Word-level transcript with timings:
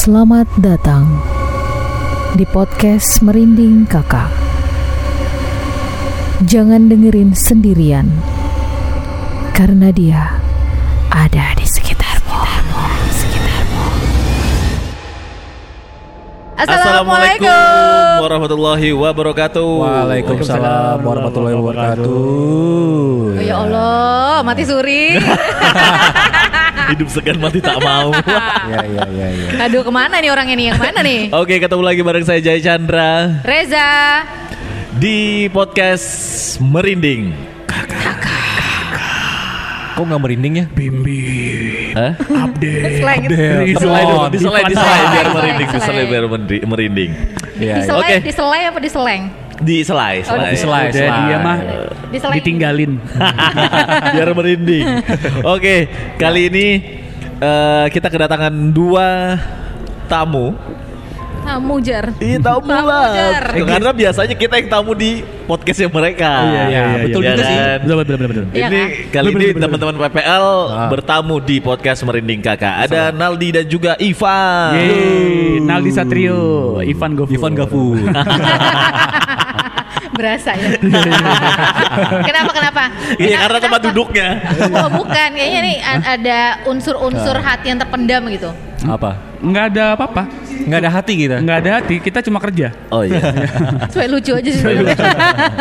Selamat 0.00 0.48
datang 0.56 1.20
di 2.32 2.48
podcast 2.48 3.20
Merinding 3.20 3.84
Kakak. 3.84 4.32
Jangan 6.40 6.88
dengerin 6.88 7.36
sendirian, 7.36 8.08
karena 9.52 9.92
dia 9.92 10.40
ada 11.12 11.52
di 11.52 11.68
Assalamualaikum 16.60 17.48
warahmatullahi 18.20 18.92
wabarakatuh. 18.92 19.64
Waalaikumsalam 19.80 21.00
warahmatullahi 21.00 21.56
wabarakatuh. 21.56 22.04
Oh, 22.04 23.32
ya 23.40 23.64
Allah, 23.64 24.44
mati 24.44 24.68
suri. 24.68 25.16
Hidup 26.92 27.08
segan 27.08 27.40
mati 27.40 27.64
tak 27.64 27.80
mau. 27.80 28.12
Ya 28.70 28.84
ya 28.84 29.04
ya 29.08 29.26
ya. 29.32 29.46
Aduh, 29.66 29.80
ke 29.80 29.88
mana 29.88 30.20
nih 30.20 30.28
orang 30.28 30.52
ini? 30.52 30.68
Yang 30.68 30.80
mana 30.84 31.00
nih? 31.00 31.20
Oke, 31.40 31.56
ketemu 31.56 31.80
lagi 31.80 32.00
bareng 32.04 32.24
saya 32.28 32.44
Jaya 32.44 32.60
Chandra 32.60 33.40
Reza. 33.40 34.20
di 35.00 35.48
podcast 35.48 36.06
Merinding. 36.60 37.32
Kok 39.96 40.04
nggak 40.04 40.20
merinding 40.20 40.54
ya? 40.60 40.66
Hah? 41.92 42.12
Slang. 42.20 42.50
Diselai 42.54 43.18
dulu, 43.20 43.52
diselai, 43.64 44.02
Diselai. 44.30 44.62
diselai 44.64 45.00
biar 45.02 45.24
Diselai. 45.24 45.24
merinding, 45.32 45.68
diselai 45.70 46.04
biar 46.06 46.24
mendi- 46.26 46.64
merinding. 46.64 47.10
Iya. 47.56 47.74
Diselai, 47.78 48.00
Oke. 48.00 48.14
diselai 48.22 48.62
apa 48.66 48.78
diseleng? 48.78 49.22
Diselai, 49.60 50.14
Oh, 50.20 50.28
selai. 50.30 50.50
Diselai, 50.50 50.84
Udah 50.86 50.96
selai. 50.96 51.20
dia 51.22 51.38
mah 51.38 51.58
Diseleng. 52.08 52.36
ditinggalin. 52.38 52.92
biar 54.14 54.28
merinding. 54.30 54.84
Oke, 55.44 55.76
kali 56.16 56.40
ini 56.48 56.66
eh, 57.36 57.86
kita 57.88 58.08
kedatangan 58.08 58.54
dua 58.70 59.36
tamu. 60.06 60.56
Tamu 61.50 61.82
jar. 61.82 62.06
Iya 62.16 62.38
tamu 62.38 62.62
Tamu, 62.62 62.86
lah. 62.86 63.10
Jar. 63.10 63.44
Karena 63.50 63.90
biasanya 63.90 64.34
kita 64.34 64.54
yang 64.54 64.68
tamu 64.70 64.92
di 64.94 65.10
podcastnya 65.44 65.90
mereka. 65.90 66.30
Iya, 66.40 66.62
iya, 66.62 66.80
iya, 66.86 67.02
betul 67.02 67.20
iya 67.20 67.30
juga 67.32 67.42
sih. 67.42 67.56
kan? 67.56 67.78
Betul 67.82 67.96
betul 67.98 68.14
betul. 68.14 68.28
betul. 68.30 68.44
Iya 68.50 68.66
ini 68.66 68.78
kan? 68.78 68.88
kali 69.10 69.28
ini 69.28 69.46
teman-teman 69.58 69.94
PPL 70.00 70.46
Ah. 70.70 70.86
bertamu 70.86 71.34
di 71.40 71.56
podcast 71.58 72.00
Merinding 72.02 72.40
Kakak. 72.40 72.74
Ada 72.86 73.10
Naldi 73.10 73.48
dan 73.50 73.66
juga 73.66 73.98
Ivan. 73.98 74.70
Yeay, 74.72 75.58
Naldi 75.60 75.90
Satrio, 75.90 76.38
Ivan 76.80 77.18
Gofur. 77.18 77.34
Ivan 77.34 77.52
Gafu. 77.52 77.84
Berasa 80.10 80.52
ya. 80.52 80.76
kenapa 82.28 82.50
kenapa? 82.52 82.82
Iya 83.16 83.36
karena 83.40 83.56
Kenapa? 83.56 83.64
tempat 83.64 83.80
duduknya. 83.88 84.28
Oh, 84.76 84.88
bukan. 84.92 85.28
Kayaknya 85.32 85.60
nih 85.64 85.76
ada 86.04 86.38
unsur-unsur 86.68 87.40
hati 87.40 87.72
yang 87.72 87.80
terpendam 87.80 88.28
gitu. 88.28 88.52
Apa? 88.84 89.16
Nggak 89.40 89.64
ada 89.72 89.84
apa-apa. 89.96 90.22
Nggak 90.62 90.80
ada 90.80 90.90
hati 90.92 91.12
kita. 91.16 91.36
Nggak 91.38 91.58
ada 91.58 91.70
hati. 91.76 91.94
Kita 91.98 92.18
cuma 92.20 92.38
kerja. 92.38 92.68
Oh 92.88 93.02
iya. 93.02 93.20
Supaya 93.92 94.08
lucu 94.08 94.32
aja 94.32 94.50
sih. 94.50 94.64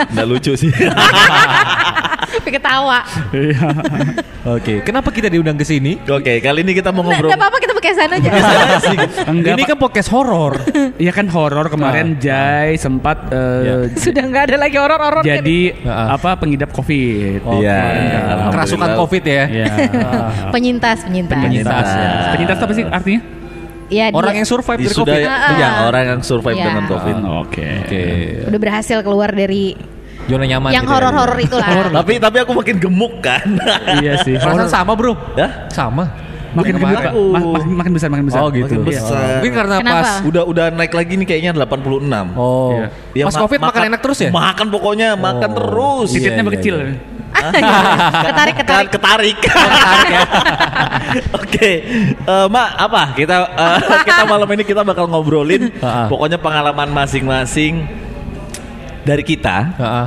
Nggak 0.10 0.28
lucu 0.28 0.52
sih. 0.56 0.72
Tapi 2.30 2.50
ketawa. 2.52 3.02
Iya. 3.32 3.68
Oke. 4.48 4.74
Kenapa 4.82 5.10
kita 5.10 5.28
diundang 5.28 5.56
ke 5.56 5.64
sini? 5.64 5.98
Oke, 6.02 6.40
kali 6.40 6.62
ini 6.62 6.72
kita 6.72 6.90
mau 6.90 7.02
Nggak 7.02 7.20
ngobrol. 7.20 7.30
nggak 7.30 7.40
apa-apa 7.42 7.58
kita 7.58 7.74
pakai 7.74 7.92
sana 7.92 8.14
aja. 8.16 8.30
Enggak, 9.34 9.54
Ini 9.58 9.64
kan 9.66 9.78
podcast 9.78 10.10
horor. 10.10 10.54
Iya 10.96 11.12
kan 11.12 11.28
horor 11.28 11.68
kemarin 11.68 12.16
Jai 12.18 12.78
sempat 12.78 13.28
eh, 13.30 13.90
Sudah 13.94 14.24
nggak 14.24 14.44
ada 14.46 14.58
lagi 14.58 14.78
horor-horor. 14.78 15.22
kan? 15.22 15.42
jadi 15.42 15.60
Ah. 15.84 16.16
apa 16.16 16.38
pengidap 16.38 16.70
Covid. 16.72 17.42
Oke. 17.42 17.66
Iya, 17.66 17.82
Kerasukan 18.50 18.56
alhamdulillah. 18.88 18.98
Covid 19.00 19.24
ya. 19.26 19.44
Iya. 19.50 19.74
penyintas, 20.50 20.98
penyintas. 21.04 21.40
Penyintas 21.42 21.88
ya. 21.90 22.10
Penyintas 22.34 22.58
apa 22.60 22.74
sih 22.74 22.84
artinya? 22.86 23.22
Iya, 23.90 24.14
Orang 24.14 24.32
dia 24.32 24.40
yang 24.40 24.48
survive 24.48 24.80
dari 24.80 24.94
Sudah 24.94 25.16
Covid. 25.18 25.26
Ah, 25.26 25.58
ya 25.58 25.68
ah. 25.68 25.76
orang 25.90 26.04
yang 26.06 26.20
survive 26.22 26.56
Iya. 26.56 26.66
dengan 26.70 26.84
Covid. 26.86 27.16
Oke. 27.42 27.66
Oke. 27.84 28.04
udah 28.46 28.60
berhasil 28.62 28.98
keluar 29.02 29.30
dari 29.34 29.74
Zona 30.30 30.46
nyaman. 30.46 30.70
yang 30.70 30.86
gitu 30.86 30.94
ya. 30.94 30.98
horor-horor 31.02 31.40
itu 31.42 31.56
lah. 31.58 31.70
Tapi 32.00 32.14
tapi 32.22 32.38
aku 32.38 32.52
makin 32.54 32.76
gemuk 32.78 33.14
kan. 33.20 33.46
Iya 34.06 34.22
sih. 34.22 34.38
Perasaan 34.38 34.70
sama 34.70 34.94
bro. 34.94 35.18
Hah? 35.34 35.66
Sama. 35.74 36.06
Makin 36.50 36.82
gemuk, 36.82 36.98
Pak. 36.98 37.14
Ma- 37.14 37.46
makin, 37.46 37.72
makin 37.78 37.92
besar, 37.94 38.08
makin 38.10 38.26
besar. 38.26 38.42
Oh 38.42 38.50
gitu. 38.50 38.66
Makin 38.70 38.82
besar. 38.86 39.42
Mungkin 39.42 39.54
karena 39.54 39.76
Kenapa? 39.82 39.98
pas. 40.02 40.10
Udah 40.26 40.44
udah 40.46 40.66
naik 40.70 40.94
lagi 40.94 41.14
nih 41.18 41.28
kayaknya 41.30 41.52
86. 41.54 42.34
Oh. 42.38 42.74
Iya. 42.74 42.86
Ya, 43.14 43.24
pas 43.26 43.36
ma- 43.38 43.42
Covid 43.46 43.60
makan 43.60 43.82
enak 43.90 44.02
terus 44.02 44.18
ya? 44.22 44.30
Makan 44.30 44.68
pokoknya, 44.70 45.10
makan 45.14 45.50
terus. 45.50 46.08
Iya, 46.10 46.18
Titiknya 46.18 46.38
iya, 46.38 46.46
berkecil. 46.46 46.76
iya. 46.78 46.94
Ketarik 48.22 48.56
ketarik. 48.56 48.90
ketarik. 48.90 49.40
Oke, 51.40 51.72
Eh, 52.20 52.48
Mak, 52.48 52.70
apa 52.78 53.02
kita 53.14 53.36
eh, 53.50 53.78
kita 54.04 54.24
malam 54.24 54.48
ini 54.50 54.64
kita 54.64 54.82
bakal 54.82 55.06
ngobrolin 55.06 55.74
pokoknya 56.08 56.38
pengalaman 56.38 56.88
masing-masing 56.88 57.84
dari 59.02 59.24
kita, 59.24 59.58
Heeh. 59.74 60.06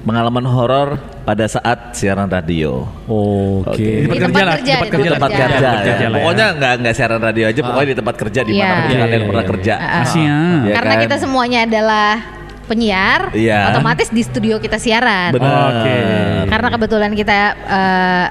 pengalaman 0.00 0.44
horor 0.44 0.88
pada 1.20 1.44
saat 1.44 1.92
siaran 1.92 2.26
radio. 2.26 2.88
Oke. 3.04 3.70
Oke. 3.70 3.90
Di 4.00 4.08
Di 4.08 4.18
tempat 4.18 4.40
kerja 4.40 4.42
lah, 4.42 4.54
kerja, 4.56 4.64
di 4.64 4.70
tempat 4.72 4.80
di 4.80 4.90
Di 4.90 4.96
kerja. 4.96 5.12
tempat 5.12 5.30
kerja. 5.30 5.44
kerja, 5.46 5.60
ya. 5.60 5.82
kerja 5.84 6.06
lah 6.06 6.10
ya. 6.10 6.16
Pokoknya 6.16 6.46
nggak 6.56 6.72
nggak 6.80 6.94
siaran 6.96 7.20
radio 7.20 7.44
aja, 7.46 7.60
pokoknya 7.60 7.86
di 7.86 7.98
tempat 8.00 8.14
kerja 8.16 8.40
di 8.40 8.52
mana 8.52 8.64
Iya. 8.64 8.72
pun 8.72 8.80
kalian 8.80 9.04
Iya, 9.12 9.28
pernah 9.28 9.44
iya, 9.44 9.50
kerja. 9.52 9.74
Siap. 10.02 10.60
Iya 10.64 10.74
Karena 10.74 10.94
kan? 10.96 11.02
kita 11.04 11.16
semuanya 11.20 11.58
adalah 11.62 12.08
penyiar, 12.70 13.34
Iya. 13.34 13.74
otomatis 13.74 14.06
di 14.14 14.22
studio 14.22 14.62
kita 14.62 14.78
siaran. 14.78 15.34
Benar. 15.34 15.82
Oke. 15.82 15.98
Karena 16.46 16.68
kebetulan 16.70 17.12
kita 17.18 17.34
eh, 17.58 18.26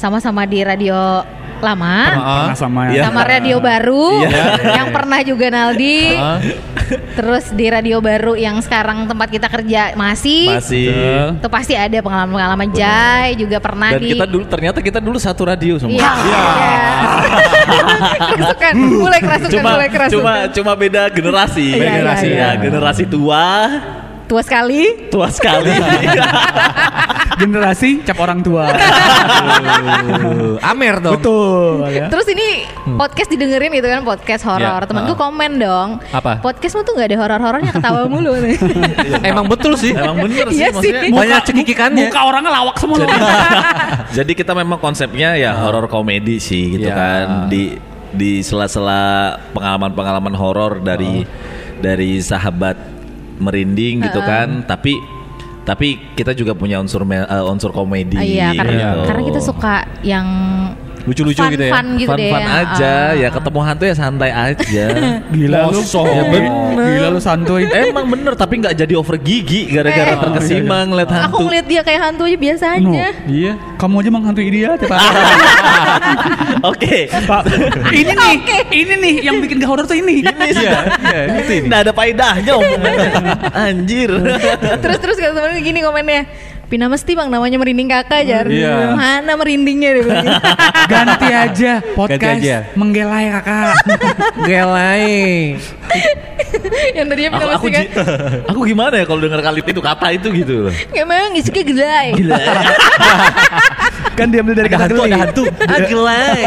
sama-sama 0.00 0.48
di 0.48 0.64
radio 0.64 1.20
lama. 1.62 1.96
Pernah 2.12 2.58
sama 2.58 2.80
Iya. 2.90 3.02
Sama 3.08 3.22
radio 3.22 3.56
baru 3.62 4.26
Iya. 4.26 4.44
yang 4.82 4.88
pernah 4.90 5.22
juga 5.22 5.46
Naldi. 5.48 6.18
Heeh. 6.18 6.38
Terus 6.92 7.48
di 7.56 7.72
radio 7.72 8.04
baru 8.04 8.36
yang 8.36 8.60
sekarang 8.60 9.08
tempat 9.08 9.32
kita 9.32 9.48
kerja 9.48 9.96
masih. 9.96 10.52
Masih. 10.52 10.92
Itu 11.40 11.48
pasti 11.48 11.72
ada 11.72 11.96
pengalaman-pengalaman 12.04 12.68
Jai 12.74 13.32
juga 13.38 13.56
pernah 13.62 13.96
Dan 13.96 14.02
di 14.02 14.12
kita 14.12 14.26
dulu 14.28 14.44
ternyata 14.44 14.78
kita 14.84 15.00
dulu 15.00 15.16
satu 15.16 15.48
radio 15.48 15.80
semua. 15.80 15.96
Iya. 15.96 16.12
kerasukan, 18.32 18.72
mulai 18.76 19.20
kerasukan, 19.22 19.52
Cuma 19.52 19.70
mulai 19.76 19.88
kerasukan. 19.88 20.20
cuma 20.20 20.32
cuma 20.52 20.72
beda 20.76 21.02
generasi. 21.08 21.64
Iya, 21.64 21.76
iya, 21.78 21.88
generasi 21.96 22.28
iya. 22.28 22.36
ya, 22.36 22.50
generasi 22.60 23.04
tua, 23.08 23.46
tua 24.32 24.40
sekali. 24.40 25.12
tua 25.12 25.28
sekali. 25.28 25.68
Generasi 27.40 28.00
cap 28.00 28.16
orang 28.16 28.40
tua. 28.40 28.72
Uh, 28.72 30.56
Amer 30.64 31.00
dong. 31.00 31.20
Betul. 31.20 31.84
ya. 31.90 32.08
Terus 32.08 32.26
ini 32.32 32.64
podcast 32.96 33.28
didengerin 33.28 33.72
gitu 33.72 33.88
kan 33.88 34.00
podcast 34.02 34.42
horor. 34.46 34.80
Ya, 34.80 34.88
Temanku 34.88 35.12
uh-uh. 35.12 35.20
komen 35.20 35.52
dong. 35.60 35.88
Apa? 36.08 36.40
Podcastmu 36.40 36.80
tuh 36.82 36.96
nggak 36.96 37.08
ada 37.12 37.16
horor-horornya 37.20 37.72
ketawa 37.72 38.00
mulu 38.12 38.32
nih. 38.40 38.56
Emang 39.20 39.46
betul 39.48 39.76
sih. 39.76 39.92
Emang 39.92 40.16
bener 40.16 40.48
sih 40.48 40.60
Iya 40.60 40.68
maksudnya. 40.72 41.02
sih. 41.04 41.12
Banyak 41.12 41.40
cekikikannya. 41.44 42.04
Muka 42.08 42.20
orangnya 42.24 42.52
lawak 42.52 42.76
semua 42.80 42.96
loh. 43.00 43.08
Jadi 44.16 44.32
kita 44.32 44.52
memang 44.56 44.78
konsepnya 44.78 45.36
ya 45.36 45.52
horor 45.56 45.88
komedi 45.88 46.40
sih 46.40 46.78
gitu 46.78 46.88
Ya. 46.88 46.96
kan 46.96 47.26
di 47.48 47.76
di 48.12 48.40
sela-sela 48.40 49.36
pengalaman-pengalaman 49.52 50.34
horor 50.36 50.80
dari 50.80 51.24
dari 51.80 52.20
sahabat 52.20 52.76
merinding 53.38 54.02
gitu 54.04 54.20
kan. 54.20 54.64
Tapi 54.66 54.98
tapi 55.62 55.94
kita 56.18 56.34
juga 56.34 56.58
punya 56.58 56.82
unsur 56.82 57.06
eh, 57.06 57.44
unsur 57.46 57.70
komedi. 57.70 58.18
Ah, 58.18 58.24
iya, 58.26 58.48
karena 58.50 58.72
gitu. 58.74 59.00
karena 59.06 59.22
kita 59.30 59.40
suka 59.40 59.74
yang 60.02 60.26
Lucu-lucu 61.02 61.36
fun, 61.36 61.50
gitu 61.50 61.64
ya. 61.64 61.72
Fun 61.72 61.86
gitu 61.96 62.10
deh. 62.12 62.30
fun-fun 62.30 62.44
aja 62.46 62.92
Ah. 62.92 63.08
ya 63.12 63.28
ketemu 63.28 63.60
hantu 63.60 63.82
ya 63.84 63.94
santai 63.94 64.30
aja. 64.30 64.84
Gila 65.34 65.58
lu. 65.68 65.80
Ya 65.82 66.22
bener. 66.24 66.52
Gila 66.72 67.08
lu 67.10 67.20
santuy. 67.20 67.62
Emang 67.66 68.06
bener 68.06 68.32
tapi 68.34 68.54
nggak 68.58 68.74
jadi 68.76 68.94
over 68.94 69.16
gigi 69.16 69.66
gara-gara 69.68 70.14
Eh. 70.14 70.18
terkesima 70.18 70.84
ngeliat 70.84 71.08
Aku 71.08 71.16
hantu. 71.16 71.36
ngeliat 71.44 71.66
dia 71.66 71.80
kayak 71.80 72.00
hantu 72.02 72.22
aja 72.24 72.38
biasa 72.38 72.64
No. 72.78 72.92
aja. 72.92 73.06
Iya. 73.24 73.52
Kamu 73.74 73.94
aja 73.98 74.10
menghantui 74.10 74.48
dia 74.48 74.70
tiap 74.76 74.92
hari. 74.92 75.10
Oke. 76.70 76.96
Pak, 77.10 77.42
ini 77.90 78.12
nih, 78.12 78.34
ini 78.70 78.94
nih 78.96 79.14
yang 79.22 79.36
bikin 79.38 79.58
gak 79.58 79.68
horor 79.68 79.84
tuh 79.84 79.96
ini. 79.96 80.22
Ini 80.22 80.48
sih 81.42 81.58
Nggak 81.62 81.80
ada 81.82 81.92
faedahnya 81.92 82.52
omongannya. 82.52 83.10
Anjir. 83.66 84.10
terus 84.78 84.98
terus 84.98 85.16
kata 85.16 85.34
temen 85.34 85.58
gini 85.58 85.80
komennya. 85.80 86.22
Pina 86.72 86.88
mesti 86.88 87.12
bang 87.12 87.28
namanya 87.28 87.60
merinding 87.60 87.84
kakak 87.84 88.24
jar. 88.24 88.48
Iya. 88.48 88.96
Mana 88.96 89.36
merindingnya 89.36 89.92
dia 89.92 90.02
bilang. 90.08 90.24
Ganti 90.92 91.28
aja 91.28 91.72
podcast 91.92 92.40
aja. 92.40 92.56
menggelai 92.72 93.28
kakak. 93.28 93.76
Gelai. 94.40 95.12
yang 96.96 97.06
tadinya 97.12 97.28
aku, 97.28 97.36
Pina 97.36 97.52
aku, 97.52 97.66
mesti 97.68 97.76
kan. 97.76 97.84
ji- 97.84 97.92
aku 98.56 98.60
gimana 98.64 98.94
ya 98.96 99.04
kalau 99.04 99.20
dengar 99.20 99.40
kali 99.44 99.60
itu 99.60 99.80
kata 99.84 100.06
itu 100.16 100.28
gitu 100.32 100.54
loh. 100.64 100.74
Emang 100.96 101.36
isinya 101.36 101.60
gelai. 101.60 102.08
kan 104.16 104.28
diambil 104.32 104.54
dari 104.56 104.68
kata 104.72 104.84
hantu, 104.88 105.02
ada 105.04 105.16
hantu. 105.28 105.42
Ah, 105.68 105.78
gelai. 105.84 106.42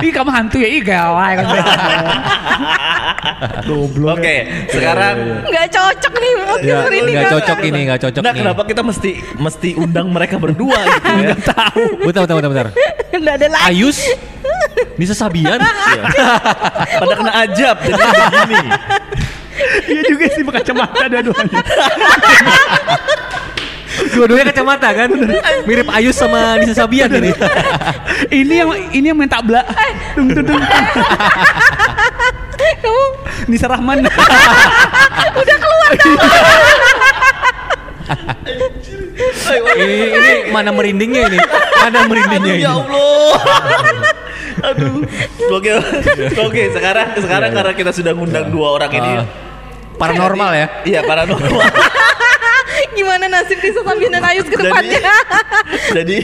Ih 0.00 0.12
kamu 0.16 0.30
hantu 0.32 0.56
ya, 0.64 0.68
ih 0.72 0.80
gelai. 0.80 1.34
Goblok. 3.64 4.18
Oke, 4.20 4.36
sekarang 4.70 5.16
Nggak 5.48 5.66
cocok 5.72 6.12
nih 6.20 6.32
podcast 6.42 6.68
Ya, 6.68 6.76
merinding 6.84 7.14
nggak 7.14 7.32
cocok 7.32 7.58
ini, 7.64 7.80
nggak 7.88 8.00
cocok 8.02 8.22
Nah, 8.22 8.32
kenapa 8.34 8.62
kita 8.66 8.82
mesti 8.84 9.10
mesti 9.42 9.74
undang 9.74 10.06
mereka 10.08 10.38
berdua 10.38 10.78
gitu 10.86 11.10
ya? 11.18 11.34
Bentar, 11.34 11.72
bentar, 11.98 12.22
bentar, 12.22 12.50
bentar. 12.50 12.68
Nggak 13.10 13.34
ada 13.42 13.46
lagi. 13.50 13.64
Ayus, 13.74 13.98
Nisa 14.94 15.14
Sabian. 15.18 15.58
Pada 17.02 17.14
kena 17.18 17.32
ajab 17.42 17.76
jadi 17.82 17.98
begini. 17.98 18.70
Iya 19.86 20.02
juga 20.08 20.24
sih 20.32 20.42
berkacamata 20.42 21.04
dua-duanya. 21.10 21.60
Dua-duanya 24.12 24.44
kacamata 24.52 24.88
kan. 24.96 25.10
Mirip 25.68 25.88
Ayus 25.92 26.16
sama 26.16 26.56
Nisa 26.60 26.74
Sabian 26.84 27.12
ini. 27.12 27.30
ini 28.40 28.54
yang 28.64 28.70
ini 28.92 29.06
yang 29.12 29.18
main 29.18 29.28
tabla. 29.28 29.64
Dung 30.16 30.28
dung 30.32 30.46
dung. 30.46 30.62
Kamu 32.82 33.04
Nisa 33.50 33.66
Rahman. 33.66 34.06
Ini 39.54 39.96
ini 40.10 40.32
mana 40.50 40.70
merindingnya 40.70 41.22
ini? 41.28 41.38
Mana 41.78 41.98
merindingnya 42.06 42.54
ini? 42.54 42.64
Ya 42.64 42.72
Allah. 42.74 43.32
Aduh. 44.62 45.02
Oke, 45.50 45.70
oke. 46.38 46.62
Sekarang 46.70 47.08
sekarang 47.16 47.50
karena 47.50 47.72
kita 47.72 47.90
sudah 47.90 48.12
ngundang 48.12 48.48
dua 48.48 48.68
orang 48.72 48.90
ini. 48.90 49.12
Ah. 49.18 49.26
Paranormal 49.96 50.50
ya? 50.52 50.66
Iya 50.82 51.00
paranormal. 51.02 51.50
gimana 52.92 53.24
nasib 53.24 53.56
Nisa 53.56 53.80
Sabian 53.80 54.12
dan 54.12 54.20
Ayus 54.22 54.44
ke 54.44 54.52
depannya? 54.52 55.00
jadi 55.92 56.16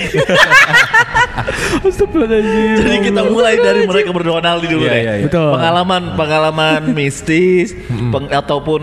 Astagfirullahaladzim. 1.89 2.77
jadi 2.79 2.97
kita 3.03 3.21
mulai 3.25 3.55
dari 3.57 3.83
mereka 3.85 4.11
berdua 4.13 4.41
Naldi 4.41 4.69
dulu 4.69 4.85
Iya, 4.85 4.93
deh. 4.93 5.01
iya, 5.01 5.13
iya. 5.17 5.25
Betul. 5.29 5.49
Pengalaman 5.55 6.03
pengalaman 6.15 6.81
mistis 6.93 7.73
peng- 8.13 8.29
ataupun 8.29 8.81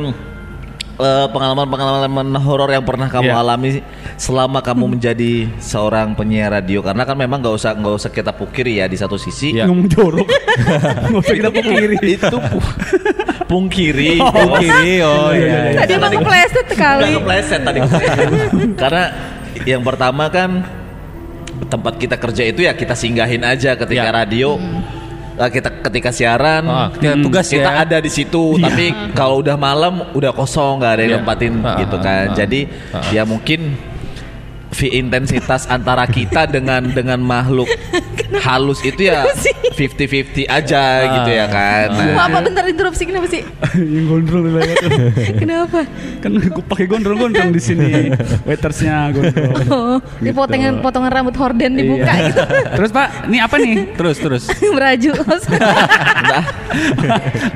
eh, 0.95 1.27
pengalaman-pengalaman 1.27 2.27
horor 2.37 2.69
yang 2.69 2.81
pernah 2.81 3.05
kamu 3.05 3.27
Iya. 3.27 3.37
alami 3.37 3.69
selama 4.15 4.59
kamu 4.59 4.85
menjadi 4.89 5.33
seorang 5.57 6.13
penyiar 6.13 6.51
radio 6.51 6.79
karena 6.79 7.03
kan 7.03 7.13
memang 7.13 7.39
nggak 7.39 7.51
usah 7.53 7.71
nggak 7.73 7.95
usah 7.95 8.09
kita 8.09 8.31
pukiri 8.31 8.79
ya 8.79 8.87
di 8.87 8.95
satu 8.95 9.15
sisi 9.15 9.51
Iya. 9.53 9.67
Ngomong 9.67 9.87
jorok. 9.87 10.27
Nggak 11.11 11.19
usah 11.19 11.35
kita 11.35 11.51
pungkiri. 11.51 11.95
itu 12.01 12.37
pu- 12.39 12.71
pungkiri 13.51 14.11
Oh, 14.17 14.55
kiri. 14.55 14.93
Oh 15.01 15.29
iya. 15.29 15.75
iya. 15.75 15.79
Tadi 15.79 15.91
emang 15.93 16.11
kepleset. 16.13 16.65
Udah 16.71 17.11
kepleset 17.13 17.61
tadi 17.61 17.79
Karena 18.81 19.03
yang 19.63 19.81
pertama 19.81 20.27
kan 20.27 20.63
tempat 21.65 21.95
kita 21.95 22.15
kerja 22.15 22.43
itu 22.45 22.61
ya 22.61 22.71
kita 22.71 22.93
singgahin 22.93 23.41
aja 23.41 23.75
ketika 23.75 24.07
Ya. 24.07 24.13
radio. 24.13 24.55
Nah, 24.55 24.94
kita 25.35 25.69
ketika 25.83 26.09
siaran 26.09 26.63
Ah, 26.65 26.87
ketika 26.89 27.15
tugas 27.19 27.47
kita 27.47 27.71
ya. 27.71 27.83
ada 27.83 27.97
di 27.99 28.07
situ 28.07 28.55
tapi 28.55 28.85
kalau 29.11 29.43
udah 29.43 29.55
malam 29.55 30.07
udah 30.15 30.31
kosong 30.31 30.79
nggak 30.79 30.91
ada 30.95 31.01
yang 31.01 31.11
Iya. 31.11 31.17
nempatin 31.19 31.53
Ah, 31.59 31.77
gitu 31.77 31.95
ah, 31.95 32.01
kan 32.01 32.25
ah, 32.31 32.35
jadi 32.35 32.59
ah. 32.91 33.03
ya 33.11 33.23
mungkin 33.23 33.75
intensitas 34.75 35.67
antara 35.67 36.03
kita 36.03 36.43
dengan 36.45 36.83
dengan 36.83 37.15
makhluk 37.19 37.67
halus 38.39 38.79
itu 38.81 39.07
ya 39.07 39.25
50-50 39.75 40.47
aja 40.47 40.81
gitu 41.05 41.29
ya 41.29 41.45
kan 41.47 41.87
Mau 41.91 42.15
nah, 42.15 42.25
apa 42.27 42.39
bentar 42.41 42.63
interupsi 42.65 43.03
kenapa 43.03 43.27
sih? 43.27 43.41
yang 43.95 44.05
gondrong 44.07 44.47
lewat. 44.47 44.77
Kenapa? 45.41 45.79
kan 46.23 46.31
gue 46.31 46.63
pakai 46.65 46.85
gondrong-gondrong 46.87 47.51
di 47.51 47.61
sini. 47.61 48.09
Waitersnya 48.43 49.11
gondrong. 49.11 49.53
Oh, 49.75 49.97
di 50.21 50.31
potongan 50.31 50.79
potongan 50.79 51.11
rambut 51.11 51.35
horden 51.35 51.75
dibuka 51.75 52.07
Iya. 52.07 52.27
gitu. 52.31 52.41
Terus 52.79 52.89
Pak, 52.93 53.07
ini 53.27 53.37
apa 53.41 53.55
nih? 53.59 53.75
Terus 53.97 54.17
terus. 54.17 54.43
Beraju. 54.49 55.11
nah, 55.19 56.43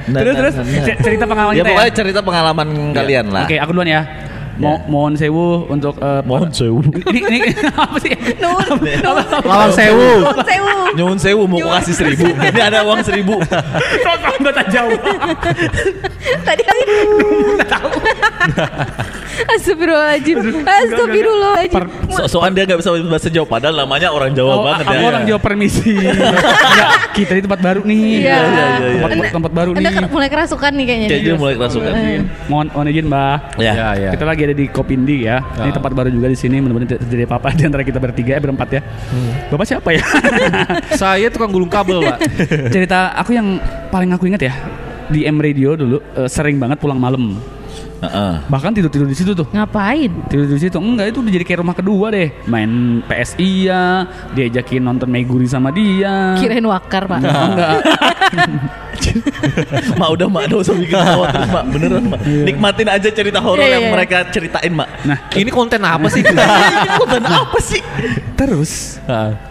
nah, 0.09 0.21
terus 0.21 0.35
terus 0.35 0.53
nah, 0.55 0.65
nah. 0.65 0.85
C- 0.85 0.99
cerita 0.99 1.23
pengalaman 1.25 1.53
ya 1.55 1.61
kita 1.61 1.69
pokoknya 1.69 1.89
ya. 1.89 1.95
cerita 1.95 2.19
pengalaman 2.21 2.67
kalian 2.91 3.25
lah 3.31 3.43
Oke, 3.47 3.55
aku 3.57 3.71
duluan 3.71 3.89
ya. 3.89 4.01
Mo 4.59 4.69
Ya. 4.69 4.83
Mohon 4.85 5.13
sewu 5.15 5.47
untuk 5.65 5.95
eh, 5.97 6.21
Mohon 6.29 6.51
sewu. 6.51 6.79
Ini 7.09 7.19
ini 7.31 7.49
apa 7.79 7.95
sih? 7.97 8.11
Nun, 8.37 8.67
Lawang 9.41 9.71
sewu. 9.71 10.09
nun 10.91 11.15
sewu. 11.17 11.43
Mau 11.45 11.57
Nyuwun. 11.57 11.73
kasih 11.79 11.95
seribu 11.95 12.25
Ini 12.45 12.59
ada 12.61 12.83
uang 12.83 12.99
seribu 12.99 13.39
Kok 13.39 14.15
bahasa 14.41 14.63
Jawa? 14.67 14.99
Tadi 16.43 16.61
Astagfirullahaladzim 19.49 20.37
Astagfirullahaladzim 20.65 22.11
So-soan 22.11 22.51
dia 22.51 22.65
gak 22.65 22.79
bisa 22.81 22.89
bahasa 23.01 23.29
Jawa 23.29 23.47
Padahal 23.47 23.75
namanya 23.77 24.11
orang 24.11 24.33
Jawa 24.33 24.51
Oh, 24.51 24.63
banget 24.65 24.83
aku 24.83 24.91
ya 24.91 25.05
orang 25.05 25.23
Jawa 25.23 25.39
permisi. 25.39 25.93
Enggak, 25.95 26.89
kita 27.13 27.31
di 27.37 27.41
tempat 27.41 27.59
baru 27.61 27.81
nih. 27.85 28.01
Iya. 28.19 28.19
iya, 28.19 28.35
iya, 28.41 28.65
iya. 28.67 28.99
Tempat, 28.99 29.09
Anda- 29.13 29.31
tempat 29.31 29.51
baru 29.53 29.69
Anda 29.71 29.79
nih. 29.81 29.93
ker- 29.95 30.09
mulai 30.09 30.27
kerasukan 30.27 30.71
nih 30.73 30.85
kayaknya 30.85 31.07
Kayaknya 31.07 31.33
mulai 31.37 31.53
kerasukan 31.55 31.91
Mohon, 32.49 32.67
mohon 32.73 32.87
izin, 32.89 33.05
Mbak. 33.07 33.37
Ya. 33.57 33.73
Ya 33.73 33.89
ya. 33.95 34.09
Kita 34.11 34.25
lagi 34.25 34.43
ada 34.49 34.55
di 34.55 34.65
Kopindi 34.65 35.23
ya. 35.23 35.37
Ini 35.61 35.69
Ah. 35.69 35.75
tempat 35.75 35.93
baru 35.93 36.09
juga 36.09 36.25
di 36.25 36.33
sini. 36.33 36.57
Mudah-mudahan 36.57 36.97
terjadi 36.97 37.29
apa-apa 37.29 37.53
di 37.53 37.63
antara 37.63 37.85
kita 37.85 38.01
bertiga, 38.01 38.33
eh, 38.33 38.41
berempat 38.41 38.69
ya. 38.73 38.81
Bapak 39.47 39.65
siapa 39.65 39.89
ya? 39.93 40.01
Saya 41.01 41.29
tukang 41.29 41.53
gulung 41.53 41.69
kabel, 41.69 42.01
Pak. 42.01 42.17
Cerita 42.67 43.13
aku 43.13 43.37
yang 43.37 43.61
paling 43.87 44.09
aku 44.09 44.25
ingat 44.25 44.41
ya 44.41 44.53
di 45.07 45.25
M 45.25 45.37
Radio 45.37 45.73
dulu 45.73 45.97
eh, 46.15 46.25
sering 46.25 46.57
banget 46.57 46.77
pulang 46.77 46.97
malam. 46.97 47.37
Heeh. 47.99 48.33
Bahkan 48.47 48.71
tidur-tidur 48.71 49.05
di 49.05 49.13
situ 49.13 49.31
tuh. 49.31 49.47
Ngapain? 49.51 50.11
Tidur 50.27 50.47
di 50.47 50.57
situ. 50.57 50.77
Enggak, 50.77 51.11
itu 51.11 51.19
udah 51.19 51.31
jadi 51.31 51.45
kayak 51.45 51.59
rumah 51.59 51.75
kedua 51.75 52.07
deh. 52.09 52.31
Main 52.45 53.03
PSI 53.03 53.67
ya, 53.67 54.03
diajakin 54.31 54.81
nonton 54.81 55.07
Meguri 55.07 55.45
sama 55.45 55.69
dia. 55.69 56.39
Kirain 56.39 56.63
wakar 56.63 57.05
pak 57.05 57.19
Enggak. 57.19 57.71
Mak 59.95 60.09
udah 60.19 60.27
mak 60.27 60.51
usah 60.51 60.75
bikin 60.75 60.91
ketawa 60.91 61.25
terus 61.31 61.49
mak 61.49 61.63
Beneran 61.71 62.03
mak 62.11 62.19
Nikmatin 62.27 62.87
aja 62.91 63.09
cerita 63.09 63.39
horor 63.39 63.63
Iya, 63.63 63.79
yang 63.79 63.85
iya. 63.87 63.91
mereka 63.95 64.17
ceritain 64.27 64.71
mak 64.75 64.87
Nah, 65.07 65.17
Ini 65.31 65.49
konten 65.49 65.79
apa 65.81 66.07
sih? 66.11 66.19
Konten 66.99 67.23
apa 67.23 67.57
sih 67.63 67.79
terus 68.39 68.95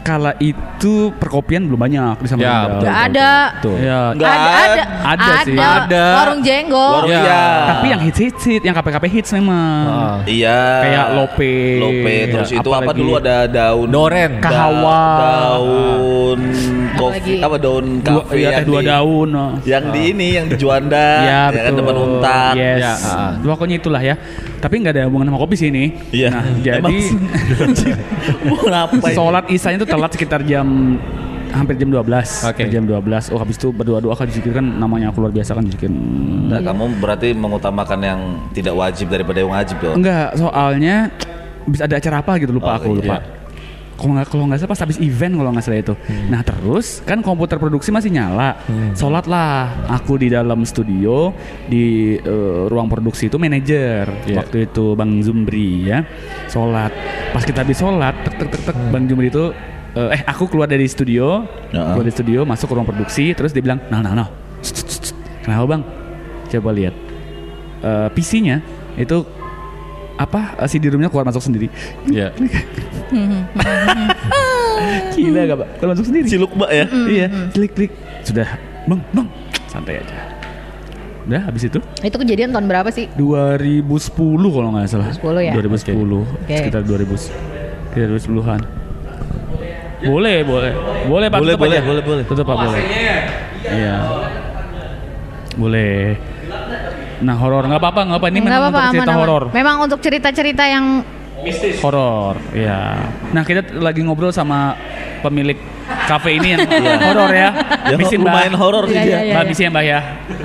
kala 0.01 0.33
itu 0.41 1.13
perkopian 1.21 1.69
belum 1.69 1.77
banyak 1.77 2.25
di 2.25 2.25
Ya, 2.25 2.31
Samarinda. 2.33 2.69
betul. 2.73 2.85
Gak 2.89 2.99
ada 3.13 3.31
Tuh. 3.61 3.77
Ya, 3.77 4.01
Nggak 4.17 4.33
ada, 4.33 4.49
ada, 4.49 4.85
Ada 5.13 5.33
sih. 5.45 5.57
Ada. 5.59 6.05
Warung 6.17 6.41
jenggot. 6.41 6.93
Warung 7.05 7.11
Ya. 7.13 7.21
iya 7.25 7.43
tapi 7.69 7.87
yang 7.89 8.01
hits 8.01 8.19
hits 8.21 8.38
hits, 8.45 8.63
yang 8.63 8.73
KPKP 8.73 9.05
hits 9.09 9.31
memang. 9.33 9.83
Ah. 9.85 10.17
Iya 10.23 10.61
Kayak 10.81 11.07
lope. 11.13 11.55
Lope 11.77 12.17
Terus 12.29 12.49
Ya, 12.49 12.57
itu 12.59 12.69
apa 12.69 12.79
apalagi? 12.83 12.99
dulu 12.99 13.13
ada 13.17 13.37
daun 13.45 13.89
Doren. 13.89 14.31
Da- 14.35 14.43
Kahawa. 14.43 15.01
Daun 15.19 16.41
Apa 16.89 16.99
Kopi? 16.99 17.35
Apa 17.39 17.57
daun 17.57 17.87
kafe 18.01 18.35
iya, 18.37 18.49
teh 18.49 18.55
yang 18.55 18.67
dua 18.67 18.81
di- 18.81 18.89
daun. 18.89 19.29
oh. 19.33 19.53
Yang 19.63 19.85
di 19.89 20.03
ini 20.09 20.29
Yang 20.33 20.47
di 20.47 20.57
Juanda 20.57 21.07
Iya 21.19 21.41
ya 21.55 21.61
kan 21.63 21.73
depan 21.75 21.95
untak 21.97 22.53
Yes. 22.55 22.79
Ya. 22.79 22.93
Pokoknya 23.41 23.77
itulah 23.77 24.03
ya. 24.03 24.15
Tapi 24.59 24.75
nggak 24.77 24.93
ada 24.93 25.03
hubungan 25.07 25.27
sama 25.29 25.39
kopi 25.39 25.55
sih 25.55 25.69
ini. 25.69 25.85
Iya 26.11 26.29
Nah, 26.29 26.45
Emang 26.79 26.93
jadi 26.93 26.95
Mau 28.47 28.59
ngapain 28.61 29.15
sholat 29.15 29.45
isanya 29.49 29.77
itu 29.77 29.87
telat 29.87 30.11
sekitar 30.11 30.43
jam 30.43 30.99
hampir 31.51 31.75
jam 31.77 31.89
12 31.89 32.03
Oke. 32.03 32.63
Hampir 32.63 32.69
jam 32.71 32.85
12 32.85 33.33
oh 33.33 33.39
habis 33.39 33.57
itu 33.57 33.69
berdoa-doa 33.71 34.15
kan 34.15 34.27
zikir 34.27 34.53
kan 34.53 34.65
namanya 34.65 35.09
aku 35.09 35.21
luar 35.21 35.33
biasa 35.33 35.53
kan 35.53 35.65
zikir 35.65 35.91
Nah, 36.49 36.61
kamu 36.61 36.97
berarti 36.97 37.33
mengutamakan 37.33 38.01
yang 38.01 38.21
tidak 38.51 38.73
wajib 38.73 39.09
daripada 39.09 39.39
yang 39.39 39.53
wajib 39.53 39.77
dong. 39.79 40.01
enggak 40.01 40.33
soalnya 40.35 41.13
bisa 41.65 41.85
ada 41.85 41.97
acara 41.97 42.17
apa 42.19 42.33
gitu 42.37 42.51
lupa 42.51 42.73
Oh, 42.73 42.77
aku 42.77 42.89
iya. 42.91 42.99
lupa 42.99 43.17
kalau 43.99 44.15
nggak 44.15 44.27
kalau 44.31 44.45
nggak 44.47 44.59
salah 44.63 44.71
pas 44.71 44.81
habis 44.81 44.99
event 45.03 45.35
kalau 45.35 45.51
nggak 45.51 45.65
salah 45.67 45.83
itu. 45.83 45.95
Nah 46.31 46.41
terus 46.41 47.03
kan 47.03 47.19
komputer 47.19 47.59
produksi 47.59 47.91
masih 47.91 48.15
nyala. 48.15 48.55
Sholat 48.95 49.27
lah. 49.27 49.75
Aku 49.91 50.15
di 50.15 50.31
dalam 50.31 50.63
studio 50.63 51.35
di 51.67 52.15
eh, 52.15 52.63
ruang 52.71 52.87
produksi 52.87 53.27
itu 53.27 53.43
manajer. 53.43 54.07
Iya. 54.23 54.39
waktu 54.39 54.71
itu 54.71 54.95
bang 54.95 55.19
Zumbri 55.19 55.91
ya. 55.91 56.07
Sholat. 56.47 56.95
Pas 57.35 57.43
kita 57.43 57.67
habis 57.67 57.75
sholat 57.75 58.15
tek 58.23 58.39
tek 58.39 58.49
tek 58.55 58.63
tek 58.71 58.77
bang 58.89 59.11
Zumbri 59.11 59.35
itu 59.35 59.51
eh, 59.93 60.09
eh 60.13 60.23
aku 60.25 60.45
keluar 60.47 60.67
dari 60.67 60.85
studio 60.85 61.47
Ya. 61.69 61.93
keluar 61.93 62.03
dari 62.03 62.13
studio 62.13 62.41
masuk 62.43 62.67
ke 62.67 62.75
ruang 62.75 62.85
produksi 62.85 63.33
terus 63.33 63.53
dia 63.53 63.61
bilang 63.61 63.81
nah 63.89 64.01
nah 64.01 64.13
nah 64.13 64.29
kenapa 65.41 65.65
bang 65.69 65.83
coba 66.49 66.71
lihat 66.73 66.95
Eh, 67.79 68.09
PC-nya 68.11 68.59
itu 68.99 69.23
apa 70.19 70.59
eh, 70.59 70.67
CD-ROM-nya 70.67 71.07
keluar 71.07 71.23
masuk 71.23 71.39
sendiri 71.39 71.71
Ya. 72.11 72.35
Gila 75.15 75.41
gak 75.47 75.59
pak? 75.59 75.69
Kalau 75.79 75.91
masuk 75.95 76.07
sendiri 76.07 76.27
Ciluk 76.27 76.51
mbak 76.55 76.71
ya. 76.71 76.85
Iya 76.91 77.27
Klik 77.51 77.73
klik 77.75 77.93
Sudah 78.23 78.59
Bang 78.87 78.99
bang 79.11 79.27
Santai 79.67 80.03
aja 80.03 80.17
Udah 81.23 81.41
habis 81.47 81.67
itu 81.67 81.79
Itu 82.01 82.17
kejadian 82.17 82.51
tahun 82.51 82.67
berapa 82.67 82.91
sih? 82.91 83.07
2010 83.15 83.87
kalau 84.51 84.69
nggak 84.75 84.89
salah 84.89 85.07
2010 85.15 85.47
ya? 85.47 85.53
2010 85.55 85.95
Oke. 85.95 86.57
Sekitar 86.57 86.83
2000 86.83 87.15
Sekitar 87.95 88.09
2010an 88.11 88.61
Boleh 89.99 90.37
boleh. 90.43 90.73
Boleh 91.05 91.27
pak. 91.27 91.39
Boleh, 91.39 91.55
tutup 91.55 91.63
boleh, 91.67 91.79
aja. 91.79 91.87
boleh, 91.87 92.03
boleh. 92.03 92.23
Tutup 92.25 92.45
pak 92.45 92.57
boleh. 92.57 92.83
Iya. 93.65 93.97
Boleh. 95.55 96.15
Nah 97.19 97.35
horor. 97.35 97.67
Nggak 97.67 97.81
apa-apa 97.83 98.01
nggak 98.07 98.19
apa 98.23 98.27
Ini 98.31 98.39
memang 98.39 98.53
apa-apa, 98.63 98.79
untuk 98.79 98.95
cerita 98.95 99.15
horor. 99.15 99.43
Memang 99.51 99.77
untuk 99.83 99.99
cerita-cerita 99.99 100.65
yang 100.65 100.87
horor 101.79 102.35
ya 102.51 102.99
nah 103.31 103.47
kita 103.47 103.79
lagi 103.79 104.03
ngobrol 104.03 104.35
sama 104.35 104.75
pemilik 105.23 105.55
kafe 106.11 106.35
ini 106.35 106.59
yang 106.59 106.67
horor 107.09 107.31
ya. 107.31 107.55
Ya, 107.89 107.95
Misin, 107.95 108.21
Mbak. 108.21 108.27
lumayan 108.27 108.55
horor 108.59 108.85
sih 108.91 108.99
Iya, 108.99 109.03
dia. 109.07 109.11
iya, 109.15 109.19
iya. 109.23 109.35
mbak 109.39 109.45
misi 109.47 109.63
ya 109.63 109.71
mbak 109.71 109.85
ya. 109.87 110.01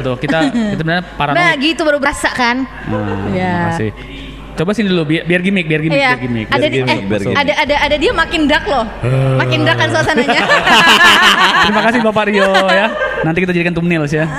Tuh 0.05 0.15
kita 0.21 0.37
kita 0.53 0.81
benar 0.85 1.01
Nah 1.01 1.17
paranoid 1.17 1.57
gitu 1.65 1.81
baru 1.81 1.97
berasa 1.97 2.29
kan? 2.29 2.69
Nah, 2.87 3.25
Iya. 3.33 3.53
terima 3.57 3.69
kasih 3.73 3.89
Coba 4.53 4.69
sini 4.71 4.85
dulu 4.85 5.01
biar, 5.03 5.25
biar 5.25 5.41
gimmick, 5.41 5.65
biar 5.65 5.81
gimmick, 5.81 5.97
Iya. 5.97 6.09
biar 6.13 6.21
gimmick. 6.21 6.47
Ada 6.47 6.57
Biar 6.59 6.69
di- 6.69 6.77
gimmick, 6.77 6.93
eh, 6.95 7.07
biar 7.07 7.21
gimmick. 7.21 7.41
ada 7.41 7.53
ada 7.57 7.75
ada 7.81 7.95
dia 7.97 8.11
makin 8.13 8.41
dark 8.45 8.65
loh. 8.65 8.85
Makin 9.35 9.59
dark 9.63 9.77
kan 9.77 9.89
suasananya. 9.89 10.41
Terima 11.63 11.81
kasih 11.81 11.99
Bapak 11.99 12.23
Rio 12.29 12.49
ya. 12.69 12.87
Nanti 13.23 13.39
kita 13.39 13.51
jadikan 13.51 13.73
thumbnails 13.73 14.11
ya. 14.11 14.25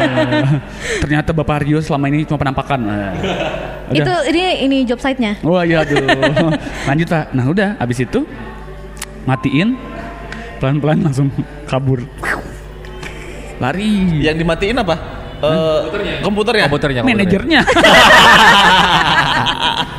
Eh, 0.00 0.44
ternyata 0.98 1.30
Bapak 1.30 1.60
Rio 1.60 1.78
selama 1.78 2.08
ini 2.08 2.24
cuma 2.24 2.38
penampakan. 2.38 2.80
Eh, 2.80 3.12
udah. 3.90 3.98
Itu 4.00 4.12
ini 4.30 4.42
ini 4.64 4.76
job 4.84 4.96
site-nya. 4.96 5.36
Wah 5.42 5.60
iya 5.60 5.84
aduh. 5.84 5.98
Lanjut 6.88 7.06
Pak. 7.06 7.24
Nah 7.30 7.44
udah 7.46 7.68
habis 7.76 8.00
itu 8.00 8.24
matiin 9.22 9.76
pelan-pelan 10.56 11.02
langsung 11.02 11.28
kabur. 11.66 12.00
Lari. 13.58 14.24
Yang 14.24 14.36
dimatiin 14.40 14.76
apa? 14.78 14.96
Eh, 15.40 15.80
komputernya. 16.20 16.64
Komputernya. 16.68 17.00
Manajernya. 17.02 17.60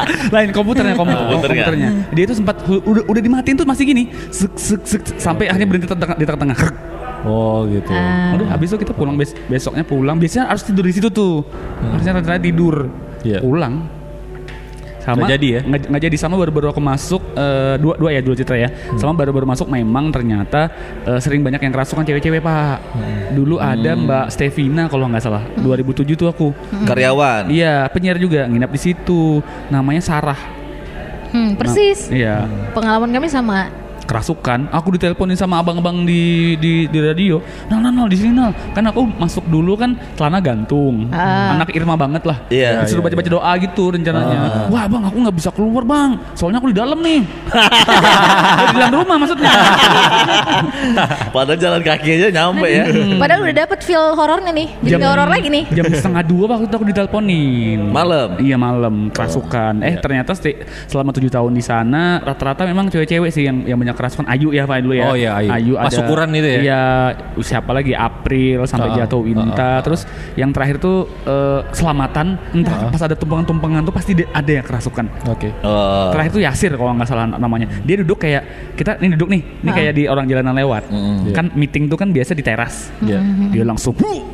Lain 0.36 0.50
komputernya 0.52 0.96
komputer, 0.96 1.22
oh, 1.22 1.30
Komputernya. 1.38 1.64
komputernya. 1.64 1.90
Dia 2.12 2.24
itu 2.26 2.36
sempat 2.36 2.56
udah 2.66 3.04
udah 3.06 3.22
dimatiin 3.22 3.56
tuh 3.56 3.68
masih 3.68 3.84
gini. 3.86 4.04
Sek, 4.30 4.54
sek, 4.56 4.82
sek, 4.84 5.02
sampai 5.16 5.48
akhirnya 5.48 5.68
berhenti 5.68 5.88
di 5.88 5.94
tengah- 5.94 6.18
di 6.18 6.26
tengah-tengah. 6.26 6.60
Oh 7.22 7.70
gitu. 7.70 7.94
Ah. 7.94 8.34
Udah 8.34 8.48
habis 8.50 8.74
itu 8.74 8.82
kita 8.82 8.94
pulang 8.94 9.14
bes- 9.14 9.38
besoknya 9.46 9.86
pulang. 9.86 10.18
Biasanya 10.18 10.50
harus 10.50 10.66
tidur 10.66 10.82
di 10.82 10.94
situ 10.94 11.08
tuh. 11.08 11.46
Harusnya 11.94 12.18
rata-rata 12.18 12.42
tidur. 12.42 12.90
Iya. 13.22 13.46
Pulang. 13.46 14.01
Sama 15.02 15.26
Nggak 15.26 15.32
jadi 15.38 15.48
ya? 15.50 15.62
Nggak, 15.66 15.82
nggak 15.90 16.04
jadi 16.06 16.18
sama 16.18 16.36
baru-baru 16.38 16.68
aku 16.70 16.82
masuk 16.82 17.22
eh, 17.34 17.76
dua 17.82 17.94
dua 17.98 18.10
ya 18.14 18.22
dua 18.22 18.36
citra 18.38 18.58
ya. 18.58 18.70
Sama 19.02 19.18
baru-baru 19.18 19.50
masuk 19.50 19.68
memang 19.68 20.14
ternyata 20.14 20.70
eh, 21.10 21.20
sering 21.20 21.42
banyak 21.42 21.62
yang 21.62 21.74
kerasukan 21.74 22.06
cewek-cewek 22.06 22.42
pak. 22.42 22.78
Dulu 23.34 23.58
ada 23.58 23.98
Mbak 23.98 24.26
Stevina 24.30 24.86
kalau 24.86 25.10
nggak 25.10 25.24
salah 25.24 25.44
2007 25.58 26.14
tuh 26.14 26.30
aku. 26.30 26.48
Karyawan. 26.86 27.50
Iya 27.50 27.90
penyiar 27.90 28.22
juga 28.22 28.46
nginap 28.46 28.70
di 28.70 28.80
situ. 28.80 29.42
Namanya 29.74 30.06
Sarah. 30.06 30.38
Hmm, 31.32 31.56
persis. 31.56 32.12
Iya 32.12 32.44
Pengalaman 32.76 33.10
kami 33.10 33.28
sama. 33.32 33.81
Kerasukan. 34.12 34.68
Aku 34.76 34.92
diteleponin 34.92 35.40
sama 35.40 35.64
abang-abang 35.64 36.04
di 36.04 36.60
di 36.60 36.92
di 36.92 37.00
radio. 37.00 37.40
Nal 37.72 37.80
nal 37.80 37.96
nal 37.96 38.08
di 38.12 38.20
sini 38.20 38.36
nal. 38.36 38.52
Kan 38.76 38.84
aku 38.92 39.08
masuk 39.08 39.48
dulu 39.48 39.80
kan 39.80 39.96
celana 40.20 40.44
gantung. 40.44 41.08
Ah. 41.16 41.56
Anak 41.56 41.72
Irma 41.72 41.96
banget 41.96 42.28
lah. 42.28 42.44
Iya, 42.52 42.84
Disuruh 42.84 43.00
iya, 43.00 43.08
baca-baca 43.08 43.30
doa 43.32 43.52
gitu 43.64 43.84
rencananya. 43.96 44.68
Wah 44.68 44.84
bang 44.92 45.04
aku 45.08 45.18
nggak 45.24 45.36
bisa 45.40 45.50
keluar 45.56 45.88
bang. 45.88 46.20
Soalnya 46.36 46.60
aku 46.60 46.76
di 46.76 46.78
dalam 46.78 47.00
nih. 47.00 47.24
di 48.76 48.76
dalam 48.76 48.94
rumah 49.00 49.16
maksudnya. 49.16 49.52
Padahal 51.36 51.60
jalan 51.60 51.80
kaki 51.80 52.10
aja 52.20 52.28
nyampe 52.36 52.68
ya. 52.68 52.84
Padahal 53.16 53.40
udah 53.48 53.56
dapet 53.64 53.80
feel 53.88 54.04
horornya 54.20 54.52
nih. 54.52 54.68
Jadi 54.84 55.00
nggak 55.00 55.12
horor 55.16 55.30
lagi 55.32 55.48
nih. 55.48 55.64
Jam 55.72 55.88
setengah 55.88 56.24
dua 56.28 56.46
waktu 56.52 56.68
itu 56.68 56.76
aku 56.76 56.86
diteleponin. 56.92 57.80
Malam? 57.88 58.36
Iya 58.44 58.60
malam 58.60 59.08
kerasukan. 59.08 59.80
Eh 59.80 59.96
ternyata 60.04 60.36
stay- 60.36 60.60
selama 60.92 61.16
tujuh 61.16 61.32
tahun 61.32 61.56
di 61.56 61.64
sana 61.64 62.20
rata-rata 62.20 62.68
memang 62.68 62.92
cewek-cewek 62.92 63.32
sih 63.32 63.48
yang 63.48 63.64
yang 63.64 63.80
banyak 63.80 64.01
kerasukan. 64.02 64.26
Ayu 64.26 64.50
ya 64.50 64.66
Pak 64.66 64.82
dulu 64.82 64.94
ya. 64.98 65.06
Oh, 65.06 65.16
iya, 65.16 65.38
Ayu. 65.38 65.78
ada. 65.78 65.94
Masukuran 65.94 66.34
itu 66.34 66.48
ya? 66.50 66.60
Iya. 66.62 66.82
Siapa 67.38 67.70
lagi 67.72 67.94
April 67.94 68.66
sampai 68.66 68.90
Ah, 68.90 69.06
jatuh 69.06 69.22
Winta. 69.22 69.86
Terus 69.86 70.10
yang 70.34 70.50
terakhir 70.50 70.82
tuh 70.82 71.06
eh, 71.24 71.62
selamatan. 71.72 72.42
Entah 72.52 72.90
pas 72.90 73.02
ada 73.06 73.14
tumpengan-tumpengan 73.14 73.86
tuh 73.86 73.94
pasti 73.94 74.12
ada 74.18 74.52
yang 74.52 74.66
kerasukan. 74.66 75.06
Oke. 75.30 75.54
Oh. 75.62 76.10
Terakhir 76.10 76.32
tuh 76.34 76.42
Yasir 76.42 76.72
kalau 76.74 76.98
nggak 76.98 77.06
salah 77.06 77.30
namanya. 77.30 77.70
Dia 77.86 78.02
duduk 78.02 78.18
kayak 78.18 78.74
kita 78.74 78.98
ini 78.98 79.14
duduk 79.14 79.30
nih, 79.30 79.42
ini 79.62 79.70
kayak 79.70 79.94
di 79.94 80.04
orang 80.10 80.26
jalanan 80.26 80.58
lewat. 80.58 80.90
Mm-mm. 80.90 81.30
Kan 81.38 81.54
meeting 81.54 81.86
tuh 81.86 82.02
kan 82.02 82.10
biasa 82.10 82.34
di 82.34 82.42
teras. 82.42 82.90
Iya. 83.06 83.22
Dia 83.54 83.62
langsung 83.62 83.94
"Huh, 84.02 84.26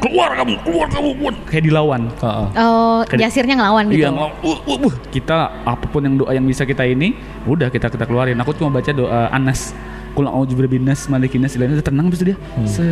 keluar 0.00 0.30
kamu, 0.34 0.54
keluar 0.64 0.88
kamu, 0.88 1.08
keluar." 1.14 1.34
kayak 1.46 1.64
dilawan. 1.64 2.02
Heeh. 2.10 2.46
Oh, 2.56 2.98
Kayak- 3.04 3.20
jasirnya 3.28 3.54
ngelawan 3.54 3.84
gitu. 3.88 4.00
Iya, 4.00 4.08
ngelawan. 4.10 4.34
Uh, 4.40 4.58
uh, 4.64 4.78
uh. 4.88 4.94
kita 5.08 5.36
apa 5.62 5.86
pun 5.86 6.00
yang 6.02 6.16
doa 6.16 6.32
yang 6.32 6.42
bisa 6.42 6.64
kita 6.64 6.82
ini, 6.82 7.12
udah 7.44 7.68
kita 7.68 7.86
kita 7.86 8.04
keluarin. 8.04 8.40
Aku 8.40 8.52
cuma 8.52 8.72
baca 8.72 8.90
doa 8.90 9.28
Anas. 9.28 9.76
Kul 10.10 10.26
a'udzu 10.26 10.58
birabbinas 10.58 11.06
malikinas 11.06 11.54
ilahin 11.54 11.76
udah 11.76 11.86
tenang 11.86 12.10
itu 12.10 12.34
dia. 12.34 12.36
Se 12.66 12.82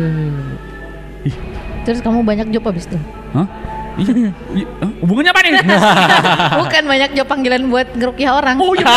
Ih, 1.19 1.35
Terus 1.83 1.99
kamu 1.99 2.23
banyak 2.23 2.47
job 2.49 2.63
abis 2.65 2.87
itu. 2.87 2.95
hah? 3.35 3.43
Iya, 3.99 4.31
iya. 4.55 4.65
Hubungannya 5.03 5.31
apa 5.35 5.41
nih? 5.43 5.51
Bukan 6.63 6.83
banyak 6.87 7.09
job 7.11 7.27
panggilan 7.27 7.67
buat 7.67 7.91
ngerukiah 7.91 8.39
orang. 8.39 8.55
oh 8.55 8.71
iya. 8.71 8.87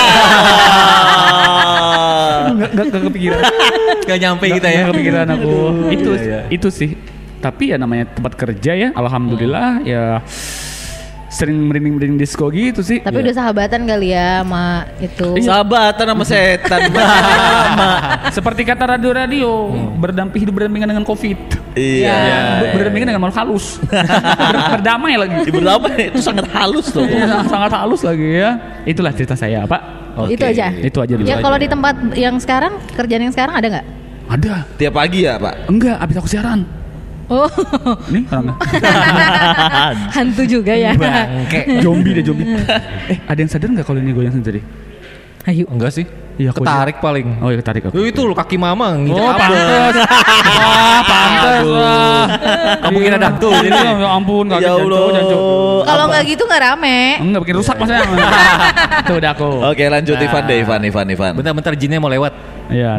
Nggak 2.53 3.03
kepikiran. 3.11 3.41
Gak 4.07 4.19
nyampe 4.21 4.45
kita 4.51 4.69
ya. 4.69 4.79
nggak 4.79 4.91
kepikiran 4.95 5.27
aku. 5.35 5.55
itu 5.91 6.11
Iya, 6.15 6.23
iya. 6.23 6.39
itu 6.51 6.69
sih. 6.71 6.91
Tapi 7.43 7.75
ya 7.75 7.77
namanya 7.77 8.07
tempat 8.07 8.39
kerja 8.39 8.73
ya, 8.79 8.89
alhamdulillah 8.95 9.83
ya 9.83 10.23
sering 11.33 11.57
merinding-merinding 11.65 12.21
disco 12.21 12.53
gitu 12.53 12.85
sih. 12.85 13.01
Tapi 13.01 13.25
udah 13.25 13.35
sahabatan 13.35 13.89
kali 13.89 14.13
ya 14.13 14.45
sama 14.45 14.85
itu. 15.01 15.29
Sahabatan 15.41 16.07
sama 16.13 16.25
setan. 16.29 16.81
Seperti 18.37 18.69
kata 18.69 18.95
radio-radio, 18.95 19.73
berdamping 19.97 20.45
hidup 20.45 20.55
berdampingan 20.61 20.93
dengan 20.93 21.05
Covid. 21.09 21.41
Iya. 21.73 22.21
Ber- 22.61 22.85
berdampingan 22.85 23.17
dengan 23.17 23.23
makhluk 23.25 23.39
halus. 23.41 23.81
Ber- 24.53 24.65
berdamai 24.77 25.17
lagi. 25.17 25.35
Lama 25.57 25.89
itu 25.97 26.21
sangat 26.21 26.47
halus 26.53 26.93
loh. 26.93 27.09
Iya, 27.09 27.49
sangat 27.49 27.73
halus 27.81 28.05
lagi 28.05 28.29
ya. 28.39 28.51
Itulah 28.85 29.11
cerita 29.17 29.33
saya, 29.33 29.65
Pak. 29.65 29.83
Oke. 30.21 30.37
Itu 30.37 30.45
aja. 30.45 30.69
Itu 30.69 30.99
aja 31.01 31.15
dulu. 31.17 31.25
Ya 31.25 31.41
kalau 31.41 31.57
di 31.57 31.65
tempat 31.65 31.97
yang 32.13 32.37
sekarang 32.37 32.77
kerjaan 32.93 33.25
yang 33.25 33.33
sekarang 33.33 33.57
ada 33.57 33.67
nggak? 33.73 33.87
Ada. 34.29 34.55
Tiap 34.77 34.93
pagi 34.93 35.25
ya 35.25 35.41
pak. 35.41 35.69
Enggak, 35.69 35.97
abis 35.97 36.17
aku 36.21 36.29
siaran. 36.29 36.82
Oh, 37.31 37.49
Nih 38.11 38.27
orangnya. 38.29 38.55
hantu 40.17 40.43
juga 40.45 40.75
ya. 40.75 40.93
Bangke. 40.95 41.79
zombie 41.81 42.13
deh 42.13 42.25
zombie. 42.25 42.47
eh, 43.09 43.19
ada 43.25 43.39
yang 43.39 43.51
sadar 43.51 43.69
nggak 43.71 43.87
kalau 43.87 44.01
ini 44.01 44.13
goyang 44.13 44.35
sendiri? 44.35 44.61
Ayo. 45.45 45.67
Enggak 45.71 45.95
sih. 45.95 46.07
Iya, 46.33 46.49
aku 46.51 46.65
Ketarik 46.65 46.97
paling. 46.99 47.27
Oh 47.45 47.49
iya 47.53 47.59
ketarik 47.61 47.83
aku. 47.87 47.95
Itu 48.01 48.25
loh 48.25 48.33
kaki 48.33 48.57
mama 48.57 48.97
nginjek 48.97 49.21
Oh, 49.21 49.29
apa? 49.29 49.45
pantes. 49.45 49.95
Wah, 50.57 51.01
pantes. 51.05 51.65
Wah. 51.69 52.25
Kamu 52.83 52.97
kira 52.99 53.17
hantu 53.19 53.49
Ini 53.53 53.69
jadi. 53.69 53.81
ya 54.01 54.09
ampun, 54.11 54.45
kaget 54.49 54.65
Ya 54.65 54.73
jancu, 54.73 54.97
Allah. 54.97 55.85
Kalau 55.85 56.05
nggak 56.09 56.23
gitu 56.25 56.43
nggak 56.49 56.63
rame. 56.63 56.99
Enggak 57.21 57.41
bikin 57.45 57.57
rusak 57.61 57.77
maksudnya. 57.77 58.07
Tuh 59.09 59.15
udah 59.21 59.31
aku. 59.33 59.51
Oke 59.69 59.85
lanjut 59.87 60.17
Nah. 60.17 60.25
Ivan 60.25 60.43
deh 60.47 60.57
Ivan 60.61 60.81
Ivan 60.83 61.07
Ivan. 61.09 61.33
Bentar-bentar 61.37 61.73
jinnya 61.77 61.99
mau 61.99 62.09
lewat. 62.09 62.33
Iya. 62.73 62.97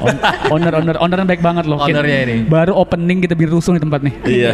On- 0.00 0.20
owner 0.58 0.72
owner 0.74 0.96
ownernya 0.98 1.26
baik 1.28 1.42
banget 1.44 1.64
loh. 1.68 1.78
Ownernya 1.78 2.18
ini. 2.26 2.36
Baru 2.42 2.74
opening 2.74 3.22
kita 3.22 3.36
bikin 3.36 3.52
rusuh 3.52 3.76
di 3.76 3.82
tempat 3.82 4.00
nih. 4.02 4.14
Iya. 4.26 4.50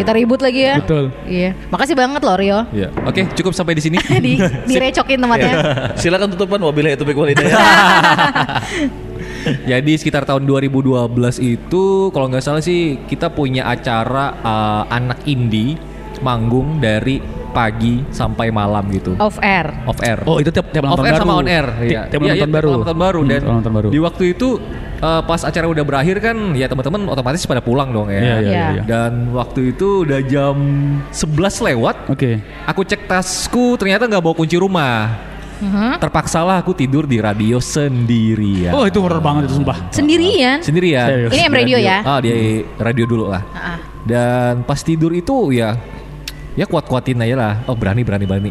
Kita 0.00 0.10
ribut 0.10 0.40
lagi 0.42 0.60
ya. 0.64 0.74
Betul. 0.82 1.14
Iya. 1.22 1.54
Makasih 1.70 1.94
banget 1.94 2.20
loh 2.24 2.34
Rio. 2.34 2.66
Iya. 2.72 2.88
Oke, 3.04 3.28
cukup 3.36 3.52
sampai 3.54 3.78
di 3.78 3.82
sini. 3.84 3.96
di 4.24 4.40
direcokin 4.66 5.20
tempatnya. 5.20 5.52
Silakan 6.08 6.28
tutupan 6.32 6.56
wabillahi 6.58 6.96
taufiq 6.96 7.12
wal 7.14 7.28
hidayah. 7.28 7.52
Jadi 9.70 9.92
sekitar 9.94 10.22
tahun 10.24 10.44
2012 10.44 10.88
itu 11.38 11.84
kalau 12.08 12.26
nggak 12.26 12.40
salah 12.40 12.60
sih 12.60 12.96
kita 13.04 13.28
punya 13.28 13.64
acara 13.66 14.32
uh, 14.38 14.82
anak 14.88 15.20
indie 15.24 15.74
manggung 16.18 16.78
dari 16.78 17.18
pagi 17.48 18.00
sampai 18.08 18.48
malam 18.48 18.82
gitu. 18.88 19.12
Off 19.18 19.36
air. 19.38 19.66
Off 19.84 19.98
air. 20.00 20.18
Oh 20.24 20.36
itu 20.36 20.48
tiap 20.48 20.68
tiap 20.68 20.84
off 20.86 20.96
nonton 20.96 21.04
air 21.04 21.12
baru. 21.12 21.22
sama 21.22 21.32
on 21.34 21.46
air. 21.46 21.66
Ti- 21.68 21.86
Iya. 21.86 22.00
Tiap 22.06 22.18
Iya, 22.18 22.26
nonton 22.30 22.40
iya, 22.40 22.50
baru. 22.50 22.66
tiap 22.66 22.78
nonton 22.80 22.98
baru 22.98 23.18
Hmm, 23.18 23.26
dan 23.26 23.38
tiap 23.38 23.50
nonton 23.54 23.72
baru. 23.74 23.86
di 23.88 23.98
waktu 23.98 24.22
itu 24.30 24.48
uh, 24.98 25.20
pas 25.22 25.40
acara 25.42 25.64
udah 25.66 25.82
berakhir 25.82 26.16
kan 26.18 26.36
ya 26.54 26.66
teman-teman 26.66 27.00
otomatis 27.06 27.40
pada 27.42 27.60
pulang 27.60 27.88
dong 27.90 28.08
ya. 28.08 28.16
Iya 28.16 28.22
iya 28.22 28.38
Iya. 28.48 28.64
iya. 28.70 28.82
Dan 28.86 29.12
waktu 29.30 29.72
itu 29.72 30.02
udah 30.04 30.20
jam 30.24 30.54
11 31.12 31.62
lewat. 31.62 31.94
Oke. 32.08 32.38
Aku 32.64 32.80
cek 32.82 33.04
tasku 33.04 33.76
ternyata 33.76 34.04
nggak 34.04 34.20
bawa 34.20 34.34
kunci 34.34 34.56
rumah. 34.56 35.14
Mhm. 35.58 35.98
Terpaksalah 35.98 36.62
aku 36.62 36.72
tidur 36.72 37.04
di 37.04 37.18
radio 37.18 37.58
sendirian. 37.58 38.72
Oh 38.74 38.86
itu 38.86 38.98
horor 39.02 39.18
banget 39.18 39.50
itu 39.50 39.58
sumpah. 39.58 39.90
Sendirian. 39.90 40.62
Sendirian. 40.62 41.08
Serius. 41.10 41.30
Ini 41.34 41.40
yang 41.50 41.54
radio 41.54 41.76
ya. 41.78 41.98
Ah, 42.06 42.18
di 42.22 42.30
radio 42.78 43.04
dulu 43.04 43.24
lah. 43.30 43.42
Ah, 43.50 43.78
Dan 44.06 44.62
pas 44.64 44.80
tidur 44.80 45.12
itu 45.12 45.52
ya 45.52 45.76
ya 46.54 46.66
kuat-kuatin 46.66 47.22
aja 47.22 47.34
lah. 47.38 47.52
Oh 47.70 47.78
berani 47.78 48.02
berani 48.02 48.26
berani. 48.26 48.50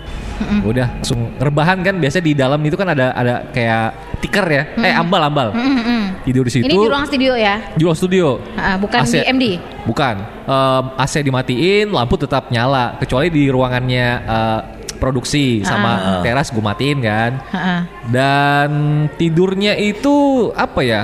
Udah 0.63 0.99
langsung 0.99 1.35
rebahan 1.35 1.83
kan 1.83 1.99
biasa 1.99 2.23
di 2.23 2.31
dalam 2.31 2.59
itu 2.63 2.79
kan 2.79 2.87
ada 2.91 3.11
ada 3.11 3.51
kayak 3.51 4.19
tiker 4.23 4.45
ya. 4.47 4.63
Eh 4.79 4.93
ambal 4.95 5.21
ambal. 5.27 5.51
Mm-mm. 5.51 6.23
Tidur 6.23 6.43
di 6.47 6.51
situ. 6.51 6.67
Ini 6.67 6.75
di 6.75 6.87
ruang 6.87 7.05
studio 7.07 7.31
ya. 7.39 7.55
di 7.75 7.81
ruang 7.83 7.95
studio. 7.97 8.27
Ah, 8.55 8.75
bukan 8.75 8.99
AC. 9.03 9.15
di 9.15 9.19
MD. 9.27 9.45
Bukan. 9.87 10.15
Em, 10.47 10.83
AC 10.99 11.13
dimatiin, 11.19 11.87
lampu 11.91 12.15
tetap 12.15 12.51
nyala 12.51 12.95
kecuali 12.99 13.27
di 13.27 13.47
ruangannya 13.47 14.07
eh, 14.23 14.59
produksi 14.97 15.61
sama 15.61 16.21
teras 16.21 16.49
gue 16.49 16.59
matiin 16.59 16.99
kan. 16.99 17.31
Ah, 17.49 17.81
Dan 18.07 18.69
tidurnya 19.13 19.73
itu 19.73 20.13
apa 20.51 20.81
ya? 20.81 21.03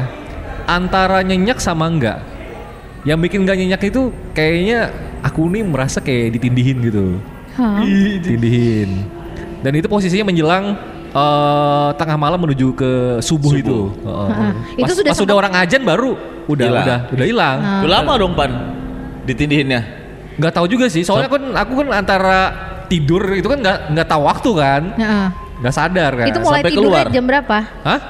Antara 0.63 1.21
nyenyak 1.21 1.57
sama 1.57 1.85
enggak. 1.85 2.19
Yang 3.03 3.19
bikin 3.21 3.39
gak 3.43 3.57
nyenyak 3.57 3.81
itu 3.83 4.01
kayaknya 4.31 4.89
aku 5.19 5.47
nih 5.47 5.61
merasa 5.61 5.99
kayak 5.99 6.33
ditindihin 6.33 6.77
gitu. 6.81 7.05
Hah? 7.53 7.83
Tindihin. 8.19 9.03
Dan 9.59 9.75
itu 9.75 9.85
posisinya 9.85 10.27
menjelang 10.27 10.75
eh, 11.09 11.89
tengah 11.93 12.17
malam 12.17 12.39
menuju 12.39 12.73
ke 12.73 12.91
subuh, 13.19 13.53
itu. 13.53 13.91
Heeh. 14.01 14.51
Itu 14.75 14.83
Pas, 14.83 14.95
sudah 14.95 15.03
pas 15.05 15.13
sempet- 15.13 15.27
udah 15.27 15.35
orang 15.37 15.53
ajan 15.61 15.81
baru 15.83 16.11
udah 16.43 16.65
Hilang. 16.65 16.83
udah 16.83 16.99
udah 17.11 17.25
hilang. 17.25 17.57
Udah 17.83 17.91
lama 17.93 18.13
dong 18.17 18.33
pan 18.33 18.51
ditindihinnya. 19.23 19.81
Nggak 20.35 20.53
tahu 20.53 20.65
juga 20.65 20.89
sih. 20.89 21.05
Soalnya 21.05 21.29
kan 21.29 21.43
aku 21.53 21.71
kan 21.77 21.87
antara 21.93 22.39
tidur 22.93 23.25
itu 23.33 23.47
kan 23.49 23.57
nggak 23.57 23.77
nggak 23.97 24.07
tahu 24.07 24.21
waktu 24.29 24.49
kan, 24.53 24.81
Heeh. 24.93 25.27
nggak 25.65 25.73
sadar 25.73 26.11
kan. 26.13 26.27
Itu 26.29 26.39
mulai 26.45 26.61
sampai 26.61 26.69
tidurnya 26.69 26.89
keluar. 27.01 27.05
jam 27.09 27.23
berapa? 27.25 27.57
Hah? 27.81 28.01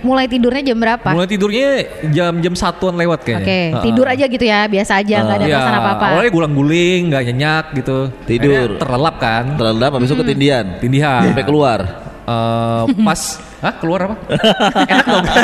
Mulai 0.00 0.26
tidurnya 0.32 0.62
jam 0.64 0.78
berapa? 0.80 1.08
Mulai 1.12 1.28
tidurnya 1.28 1.68
jam-jam 2.08 2.54
satuan 2.56 2.96
lewat 2.96 3.20
kayaknya. 3.20 3.44
Oke, 3.44 3.60
Heeh. 3.68 3.82
tidur 3.84 4.06
aja 4.08 4.24
gitu 4.26 4.44
ya, 4.48 4.60
biasa 4.64 4.92
aja, 5.04 5.16
nggak 5.20 5.36
ada 5.36 5.44
Iya, 5.44 5.56
perasaan 5.60 5.76
apa-apa. 5.76 6.04
Awalnya 6.08 6.32
gulang-guling, 6.32 7.00
nggak 7.12 7.22
nyenyak 7.30 7.64
gitu. 7.76 7.98
Tidur. 8.24 8.50
Akhirnya 8.50 8.80
terlelap 8.80 9.16
kan. 9.20 9.44
Terlelap 9.60 9.90
habis 9.94 10.08
itu 10.08 10.16
ketindihan. 10.16 10.66
Tindihan. 10.80 11.22
Sampai 11.28 11.44
keluar. 11.44 11.78
Eh, 12.24 12.84
pas, 13.06 13.20
hah 13.60 13.74
keluar 13.76 14.00
apa? 14.08 14.16
Enak 14.92 15.06
dong. 15.06 15.26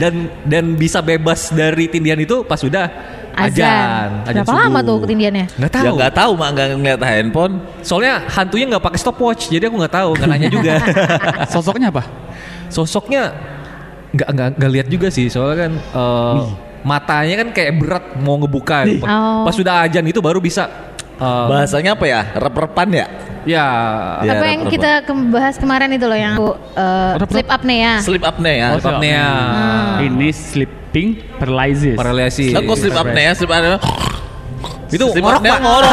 dan 0.00 0.12
dan 0.48 0.64
bisa 0.74 1.04
bebas 1.04 1.52
dari 1.52 1.84
tindihan 1.92 2.16
itu 2.16 2.48
pas 2.48 2.56
sudah. 2.56 2.88
Azan. 3.34 4.08
Berapa 4.24 4.52
lama 4.54 4.78
tuh 4.80 4.96
ketindihannya? 5.04 5.46
Nggak 5.58 5.72
tahu. 5.74 5.84
Ya 5.84 5.90
nggak 5.90 6.12
tahu 6.14 6.30
mak 6.38 6.48
nggak 6.54 6.68
ngeliat 6.78 7.00
handphone. 7.02 7.54
Soalnya 7.82 8.14
hantunya 8.30 8.64
nggak 8.70 8.84
pakai 8.84 8.98
stopwatch, 9.02 9.50
jadi 9.50 9.66
aku 9.68 9.76
nggak 9.82 9.94
tahu, 9.94 10.08
nggak 10.14 10.28
nanya 10.30 10.48
juga. 10.48 10.72
Sosoknya 11.54 11.88
apa? 11.90 12.02
Sosoknya 12.70 13.34
nggak 14.14 14.28
nggak 14.30 14.48
nggak 14.58 14.70
lihat 14.70 14.86
juga 14.86 15.08
sih, 15.10 15.26
soalnya 15.26 15.66
kan 15.66 15.72
eh, 15.74 16.34
matanya 16.86 17.34
kan 17.42 17.48
kayak 17.50 17.72
berat 17.80 18.04
mau 18.22 18.38
ngebuka. 18.38 18.86
Oh. 19.02 19.44
Pas 19.48 19.54
sudah 19.56 19.82
ajan 19.88 20.04
itu 20.06 20.22
baru 20.22 20.38
bisa. 20.38 20.93
Eh, 21.20 21.46
Bahasanya 21.50 21.90
apa 21.94 22.04
ya? 22.06 22.20
Rep-repan 22.34 22.88
ya? 22.90 23.06
ya. 23.44 23.66
Ya, 24.24 24.32
apa 24.34 24.44
yang 24.48 24.66
rep-repan. 24.66 24.72
kita 24.72 24.90
ke- 25.04 25.28
bahas 25.30 25.54
kemarin 25.60 25.90
itu 25.92 26.06
loh 26.08 26.18
yang 26.18 26.34
uh, 26.40 27.14
Rep-rep. 27.20 27.30
sleep 27.30 27.48
apnea. 27.50 27.92
Sleep 28.00 28.24
apnea. 28.24 28.66
Oh, 28.74 28.80
sleep 28.80 28.94
apnea. 28.98 29.26
Ini 30.00 30.28
sleeping 30.32 31.08
paralysis. 31.38 31.96
Paralisi. 31.96 32.46
Lah 32.52 32.60
kok 32.64 32.76
sleep 32.80 32.96
apnea? 32.96 33.30
Sleep 33.36 33.52
apnea. 33.52 33.78
Itu 34.94 35.10
sleep 35.10 35.24
ngorok, 35.24 35.40
apnea 35.42 35.52
Pak. 35.52 35.60
ngorok. 35.64 35.92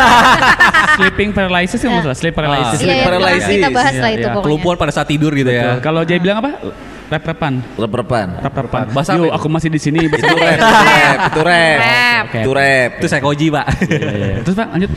sleeping 1.02 1.30
paralysis 1.34 1.80
kan 1.82 1.90
masalah 1.96 2.18
sleep 2.18 2.36
paralysis. 2.36 2.80
Iya, 2.84 2.94
iya, 2.94 3.06
paralysis. 3.08 3.50
kita 3.58 3.70
bahas 3.74 3.96
lah 3.98 4.12
itu 4.12 4.20
iya. 4.22 4.28
pokoknya. 4.30 4.46
Kelumpuhan 4.46 4.76
pada 4.78 4.92
saat 4.94 5.08
tidur 5.10 5.32
gitu 5.34 5.50
ya. 5.50 5.80
Kalau 5.82 6.02
Jay 6.06 6.20
bilang 6.22 6.44
apa? 6.44 6.60
Rep-repan. 7.12 7.54
Rep-repan. 7.76 8.28
Rep-repan. 8.40 8.86
Bahasa 8.96 9.20
Yo, 9.20 9.28
aku 9.36 9.52
masih 9.52 9.68
di 9.68 9.84
sini. 9.84 10.08
Itu 10.08 10.16
rep, 10.16 10.56
itu 10.56 10.80
rep, 10.80 11.20
itu 11.28 11.42
rep. 11.44 11.78
Rep. 11.84 12.24
Oke. 12.24 12.40
Itu 12.40 12.52
rep. 12.56 12.90
Itu 13.04 13.08
saya 13.12 13.20
koji, 13.20 13.48
Pak. 13.52 13.66
Iya, 13.84 14.10
iya. 14.16 14.36
Terus 14.48 14.56
Pak 14.56 14.68
lanjut. 14.72 14.92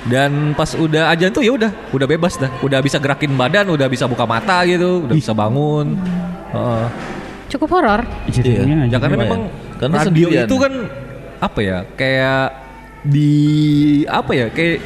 Dan 0.00 0.56
pas 0.58 0.70
udah 0.74 1.12
ajan 1.14 1.30
tuh 1.30 1.44
ya 1.46 1.52
udah, 1.54 1.70
udah 1.94 2.06
bebas 2.10 2.34
dah. 2.34 2.50
Udah 2.58 2.82
bisa 2.82 2.98
gerakin 2.98 3.30
badan, 3.38 3.70
udah 3.70 3.86
bisa 3.86 4.10
buka 4.10 4.26
mata 4.26 4.66
gitu, 4.66 5.06
udah 5.06 5.14
bisa 5.14 5.30
bangun. 5.30 5.94
Heeh. 6.50 6.84
Cukup 7.54 7.68
horor. 7.78 8.02
Jadinya 8.26 8.90
Ya 8.90 8.98
karena 8.98 9.16
memang 9.20 9.40
ya? 9.46 9.78
Karena 9.78 9.94
radio 10.02 10.06
sendirian. 10.10 10.46
itu 10.50 10.56
kan 10.58 10.72
apa 11.38 11.60
ya? 11.62 11.78
Kayak 11.94 12.46
di 13.06 13.32
apa 14.10 14.32
ya? 14.34 14.46
Kayak 14.50 14.82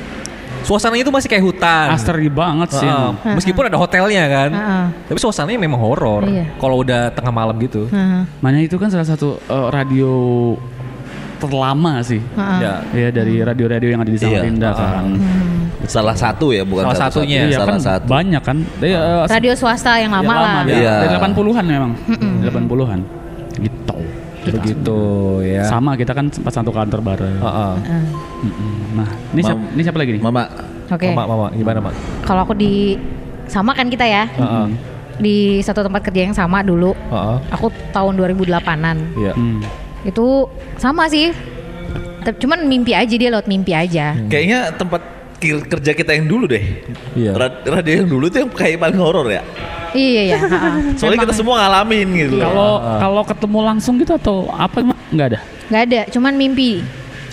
suasananya 0.65 1.03
itu 1.05 1.13
masih 1.13 1.29
kayak 1.29 1.45
hutan. 1.45 1.87
Asteri 1.93 2.27
banget 2.27 2.69
sih. 2.75 2.89
Heeh. 2.89 3.11
emang. 3.15 3.35
Meskipun 3.37 3.63
ada 3.69 3.77
hotelnya 3.77 4.25
kan. 4.27 4.51
Heeh. 4.51 4.85
Tapi 5.07 5.19
suasananya 5.21 5.61
memang 5.61 5.79
horor. 5.79 6.25
Iya. 6.25 6.51
Kalau 6.57 6.81
udah 6.81 7.13
tengah 7.13 7.31
malam 7.31 7.55
gitu. 7.61 7.87
Heeh. 7.89 8.25
Makanya 8.41 8.63
itu 8.65 8.77
kan 8.77 8.89
salah 8.89 9.05
satu 9.05 9.37
eh, 9.39 9.69
radio 9.71 10.13
terlama 11.37 12.01
sih. 12.01 12.19
Heeh. 12.21 12.59
Ya. 12.59 12.75
Ya 12.91 13.09
dari 13.13 13.35
radio-radio 13.39 13.89
yang 13.93 14.01
ada 14.01 14.09
di 14.09 14.17
Iya. 14.17 14.41
Samarinda 14.41 14.71
kan. 14.73 15.05
Salah 15.85 16.17
satu 16.17 16.49
ya, 16.49 16.65
bukan 16.65 16.89
Salah 16.89 16.97
satu 16.97 17.21
satunya. 17.21 17.45
Iya 17.45 17.59
Salah 17.61 17.69
kan 17.69 17.79
satu. 17.79 18.07
banyak 18.09 18.43
kan. 18.43 18.57
Dari, 18.81 18.93
eh, 18.97 19.25
Radio 19.29 19.53
swasta 19.53 20.01
yang 20.01 20.17
lama 20.17 20.33
ya, 20.33 20.41
lah. 20.41 20.55
ya. 20.65 20.75
Iya. 20.75 20.95
Dari 21.05 21.15
80-an 21.15 21.65
memang. 21.69 21.93
80-an. 22.41 23.01
Gitu. 23.61 23.97
Begitu 24.45 25.01
ya. 25.45 25.65
Sama 25.65 25.97
kita 25.97 26.13
kan 26.13 26.29
sempat 26.29 26.53
satu 26.53 26.69
kantor 26.69 27.01
bareng. 27.01 27.37
Heeh. 27.37 27.75
Heeh. 27.85 28.05
Mm-mm. 28.05 28.34
Nah, 28.93 29.09
ini 29.31 29.41
siapa, 29.41 29.61
ini 29.71 29.83
siapa 29.83 29.99
lagi 29.99 30.11
nih? 30.15 30.23
Mama, 30.23 30.43
Oke. 30.87 31.09
Mama, 31.09 31.25
mama, 31.27 31.47
gimana, 31.51 31.79
Mak? 31.81 31.95
Kalau 32.23 32.41
aku 32.43 32.53
di 32.53 32.95
sama 33.45 33.73
kan 33.73 33.87
kita 33.87 34.03
ya 34.03 34.25
Heeh. 34.27 34.67
di 35.17 35.37
satu 35.61 35.81
tempat 35.81 36.01
kerja 36.03 36.25
yang 36.25 36.33
sama 36.33 36.61
dulu. 36.61 36.93
Heeh. 36.93 37.37
Aku 37.51 37.69
tahun 37.91 38.17
2008-an. 38.17 38.97
Iya. 39.15 39.33
Hmm. 39.33 39.61
Itu 40.03 40.47
sama 40.77 41.07
sih. 41.07 41.33
Tapi 42.21 42.37
Cuman 42.39 42.65
mimpi 42.65 42.93
aja 42.93 43.11
dia 43.11 43.29
lewat 43.29 43.45
mimpi 43.45 43.73
aja. 43.73 44.17
kayaknya 44.27 44.73
tempat 44.73 45.01
kerja 45.45 45.93
kita 45.93 46.13
yang 46.13 46.25
dulu 46.25 46.45
deh. 46.47 46.65
Iya. 47.13 47.37
Ra- 47.37 47.61
Radio 47.71 48.01
yang 48.01 48.09
dulu 48.09 48.29
tuh 48.29 48.41
yang 48.41 48.51
kayak 48.51 48.81
paling 48.81 48.97
horor 48.97 49.29
ya. 49.29 49.45
Iya 49.93 50.23
ya. 50.33 50.39
Soalnya 50.97 51.21
kita 51.23 51.35
semua 51.35 51.61
ngalamin 51.61 52.07
gitu. 52.19 52.37
Kalau 52.39 52.81
kalau 52.81 53.23
ketemu 53.23 53.59
langsung 53.63 53.95
gitu 53.97 54.13
atau 54.15 54.49
apa 54.51 54.81
emang 54.81 54.99
nggak 55.11 55.29
ada? 55.31 55.41
nggak 55.65 55.83
ada, 55.83 56.01
cuman 56.11 56.33
mimpi, 56.35 56.85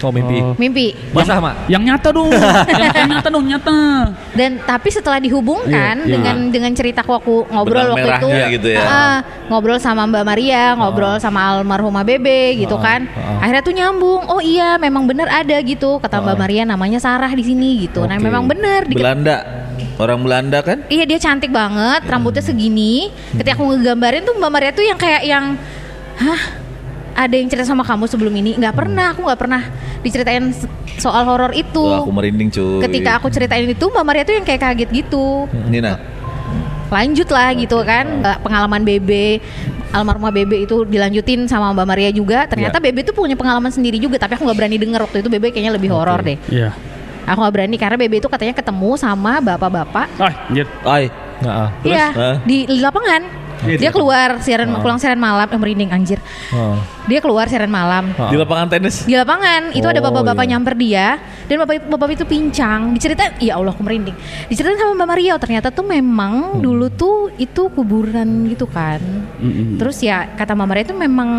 Oh, 0.01 0.09
mimpi. 0.09 0.37
Oh. 0.41 0.53
mimpi. 0.57 0.97
Basah, 1.13 1.37
Mak. 1.37 1.69
Yang 1.69 1.83
nyata 1.85 2.09
dong, 2.09 2.29
yang, 2.81 2.91
yang 2.93 3.09
nyata 3.13 3.29
dong, 3.29 3.45
nyata. 3.45 3.79
Dan 4.33 4.51
tapi 4.59 4.89
setelah 4.89 5.17
dihubungkan 5.17 6.01
Iya, 6.01 6.05
iya. 6.05 6.13
dengan 6.17 6.37
dengan 6.49 6.71
ceritaku 6.73 7.11
aku 7.13 7.35
ngobrol 7.47 7.93
Benang 7.93 8.17
waktu 8.17 8.27
itu, 8.27 8.53
gitu 8.57 8.67
ya. 8.73 8.81
Ah, 8.81 9.17
ngobrol 9.45 9.77
sama 9.77 10.05
Mbak 10.05 10.23
Maria, 10.25 10.73
ngobrol 10.73 11.15
sama 11.17 11.55
almarhumah 11.55 12.01
Bebe 12.01 12.57
gitu 12.57 12.75
kan. 12.77 13.05
ah. 13.13 13.41
Akhirnya 13.41 13.61
tuh 13.61 13.73
nyambung. 13.73 14.25
Oh 14.25 14.41
iya, 14.41 14.75
memang 14.75 15.05
bener 15.05 15.27
ada 15.27 15.57
gitu 15.61 15.97
kata 15.97 16.17
Mbak 16.17 16.37
Maria 16.37 16.63
namanya 16.65 16.97
Sarah 16.97 17.29
di 17.29 17.43
sini 17.43 17.85
gitu. 17.85 18.03
Nah, 18.03 18.17
Oke. 18.17 18.25
memang 18.25 18.49
bener 18.49 18.89
di 18.89 18.97
Belanda, 18.97 19.37
orang 19.97 20.19
Belanda 20.21 20.59
kan? 20.61 20.81
Iya 20.87 21.05
dia 21.05 21.19
cantik 21.19 21.49
banget, 21.49 22.01
rambutnya 22.05 22.41
segini. 22.41 23.13
Ketika 23.31 23.53
aku 23.53 23.69
ngegambarin 23.69 24.23
tuh 24.23 24.33
Mbak 24.33 24.51
Maria 24.51 24.71
tuh 24.71 24.81
yang 24.81 24.97
kayak 24.97 25.21
yang, 25.23 25.53
hah, 26.17 26.41
ada 27.11 27.35
yang 27.35 27.51
cerita 27.51 27.67
sama 27.67 27.83
kamu 27.83 28.07
sebelum 28.07 28.33
ini? 28.33 28.55
Nggak 28.55 28.71
pernah, 28.73 29.11
aku 29.11 29.21
nggak 29.21 29.39
pernah 29.39 29.61
diceritain 30.01 30.53
soal 30.97 31.23
horor 31.25 31.53
itu. 31.53 31.81
Wah, 31.81 32.01
aku 32.01 32.11
merinding 32.13 32.49
cuy. 32.49 32.81
Ketika 32.85 33.17
aku 33.17 33.27
ceritain 33.29 33.65
itu, 33.65 33.85
Mbak 33.87 34.05
Maria 34.05 34.23
tuh 34.25 34.35
yang 34.37 34.45
kayak 34.45 34.61
kaget 34.61 34.89
gitu. 34.91 35.45
Nina, 35.69 35.97
Lanjut 36.91 37.27
lah 37.31 37.55
gitu 37.55 37.79
kan, 37.87 38.19
Eh, 38.19 38.37
pengalaman 38.43 38.83
Bebe, 38.83 39.39
almarhumah 39.95 40.31
Bebe 40.35 40.67
itu 40.67 40.83
dilanjutin 40.83 41.47
sama 41.47 41.71
Mbak 41.71 41.87
Maria 41.87 42.11
juga. 42.11 42.43
Ternyata 42.45 42.83
Bebe 42.83 43.07
tuh 43.07 43.15
punya 43.15 43.39
pengalaman 43.39 43.71
sendiri 43.71 43.95
juga, 43.95 44.19
tapi 44.19 44.35
aku 44.35 44.43
nggak 44.43 44.57
berani 44.59 44.75
denger 44.75 44.99
waktu 45.07 45.17
itu 45.23 45.29
Bebe 45.31 45.55
kayaknya 45.55 45.73
lebih 45.79 45.89
horor 45.91 46.19
deh. 46.19 46.35
Iya. 46.51 46.75
Aku 47.23 47.37
nggak 47.39 47.53
berani 47.53 47.75
karena 47.79 47.95
Bebe 47.95 48.19
itu 48.19 48.27
katanya 48.27 48.51
ketemu 48.51 48.97
sama 48.99 49.39
bapak-bapak 49.39 50.07
Ah, 50.19 50.33
anjir. 50.51 50.67
Heeh. 51.41 51.67
Iya, 51.85 52.07
di 52.45 52.69
lapangan. 52.69 53.40
Dia 53.61 53.91
keluar 53.93 54.41
siaran 54.41 54.81
pulang 54.81 54.97
siaran 54.97 55.21
malam, 55.21 55.45
eh, 55.45 55.59
merinding 55.59 55.89
anjir. 55.93 56.17
Heeh. 56.49 56.77
Dia 57.09 57.19
keluar 57.19 57.49
siaran 57.49 57.69
malam. 57.69 58.13
di 58.13 58.37
lapangan 58.37 58.67
tenis. 58.69 59.03
Di 59.05 59.17
lapangan 59.17 59.73
itu 59.73 59.83
ada 59.83 59.99
Oh, 60.01 60.05
bapak-bapak 60.09 60.45
iya. 60.45 60.51
nyamper 60.55 60.73
dia 60.77 61.07
dan 61.45 61.55
bapak 61.61 61.85
bapak 61.85 62.09
itu 62.13 62.25
pincang. 62.25 62.93
Diceritain, 62.93 63.37
ya 63.37 63.57
Allah 63.57 63.73
aku 63.73 63.81
merinding. 63.85 64.13
Diceritain 64.49 64.77
sama 64.77 64.93
Mbak 64.97 65.09
Maria, 65.09 65.33
ternyata 65.37 65.67
tuh 65.69 65.85
memang 65.85 66.57
dulu 66.57 66.89
tuh 66.89 67.29
itu 67.37 67.69
kuburan 67.69 68.49
gitu 68.49 68.65
kan. 68.65 69.01
Mm-mm. 69.41 69.77
Terus 69.77 70.01
ya 70.01 70.29
kata 70.33 70.53
Mbak 70.53 70.67
Maria 70.67 70.83
itu 70.89 70.95
memang 70.97 71.29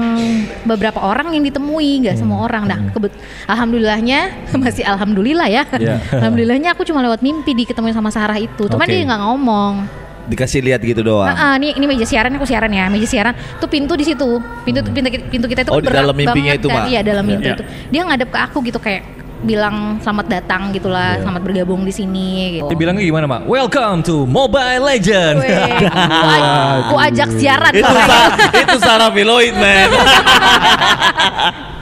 beberapa 0.63 1.03
orang 1.03 1.35
yang 1.35 1.43
ditemui, 1.43 2.07
nggak 2.07 2.17
semua 2.19 2.47
orang. 2.47 2.67
Nah, 2.67 2.79
kebet 2.91 3.15
alhamdulillahnya 3.47 4.21
masih 4.63 4.83
alhamdulillah 4.87 5.49
ya. 5.51 5.63
Iya. 5.73 5.99
alhamdulillahnya 6.13 6.75
aku 6.75 6.83
cuma 6.87 7.03
lewat 7.03 7.23
mimpi 7.23 7.55
diketemuin 7.55 7.95
sama 7.95 8.11
Sarah 8.11 8.39
itu. 8.39 8.67
Cuman 8.67 8.87
Oke. 8.87 8.93
dia 8.93 9.03
nggak 9.07 9.23
ngomong. 9.23 10.02
Dikasih 10.23 10.63
lihat 10.63 10.79
gitu 10.81 11.03
doang. 11.03 11.27
Ah, 11.27 11.35
ah, 11.35 11.55
ini 11.57 11.75
ini 11.75 11.85
meja 11.85 12.05
siaran 12.05 12.31
aku 12.33 12.45
siaran 12.45 12.71
ya 12.71 12.87
meja 12.87 13.05
siaran 13.05 13.35
tuh 13.59 13.67
pintu 13.67 13.93
di 13.93 14.05
situ 14.05 14.39
pintu 14.63 14.79
pintu 14.85 15.09
pintu 15.27 15.47
kita 15.47 15.61
itu 15.63 15.71
Oh, 15.71 15.79
di 15.79 15.87
berat 15.87 15.99
dalam 16.01 16.15
mimpinya 16.15 16.53
banget 16.53 16.63
itu, 16.63 16.69
kan. 16.69 16.85
Iya 16.87 17.01
dalam 17.03 17.25
mimpi 17.25 17.45
Iya. 17.45 17.55
itu 17.55 17.65
dia 17.91 18.01
ngadep 18.03 18.29
ke 18.29 18.39
aku 18.41 18.59
gitu 18.63 18.79
kayak 18.79 19.03
bilang 19.43 19.99
selamat 19.99 20.27
datang 20.31 20.71
gitulah 20.71 21.19
selamat 21.19 21.43
bergabung 21.43 21.83
di 21.83 21.91
sini 21.91 22.29
gitu 22.55 22.71
Dia 22.71 22.79
bilangnya 22.79 23.03
gimana, 23.03 23.27
Mak? 23.27 23.43
Welcome 23.45 23.99
to 24.05 24.23
Mobile 24.23 24.79
Legend. 24.81 25.37
Weh, 25.37 25.51
ku, 25.51 26.27
aj- 26.31 26.83
ku 26.87 26.97
ajak 26.97 27.29
siaran 27.35 27.73
itu 27.75 27.83
sa 28.07 28.19
itu 28.55 28.77
Sarah 28.79 29.11
Filoid 29.11 29.55
man. 29.55 29.91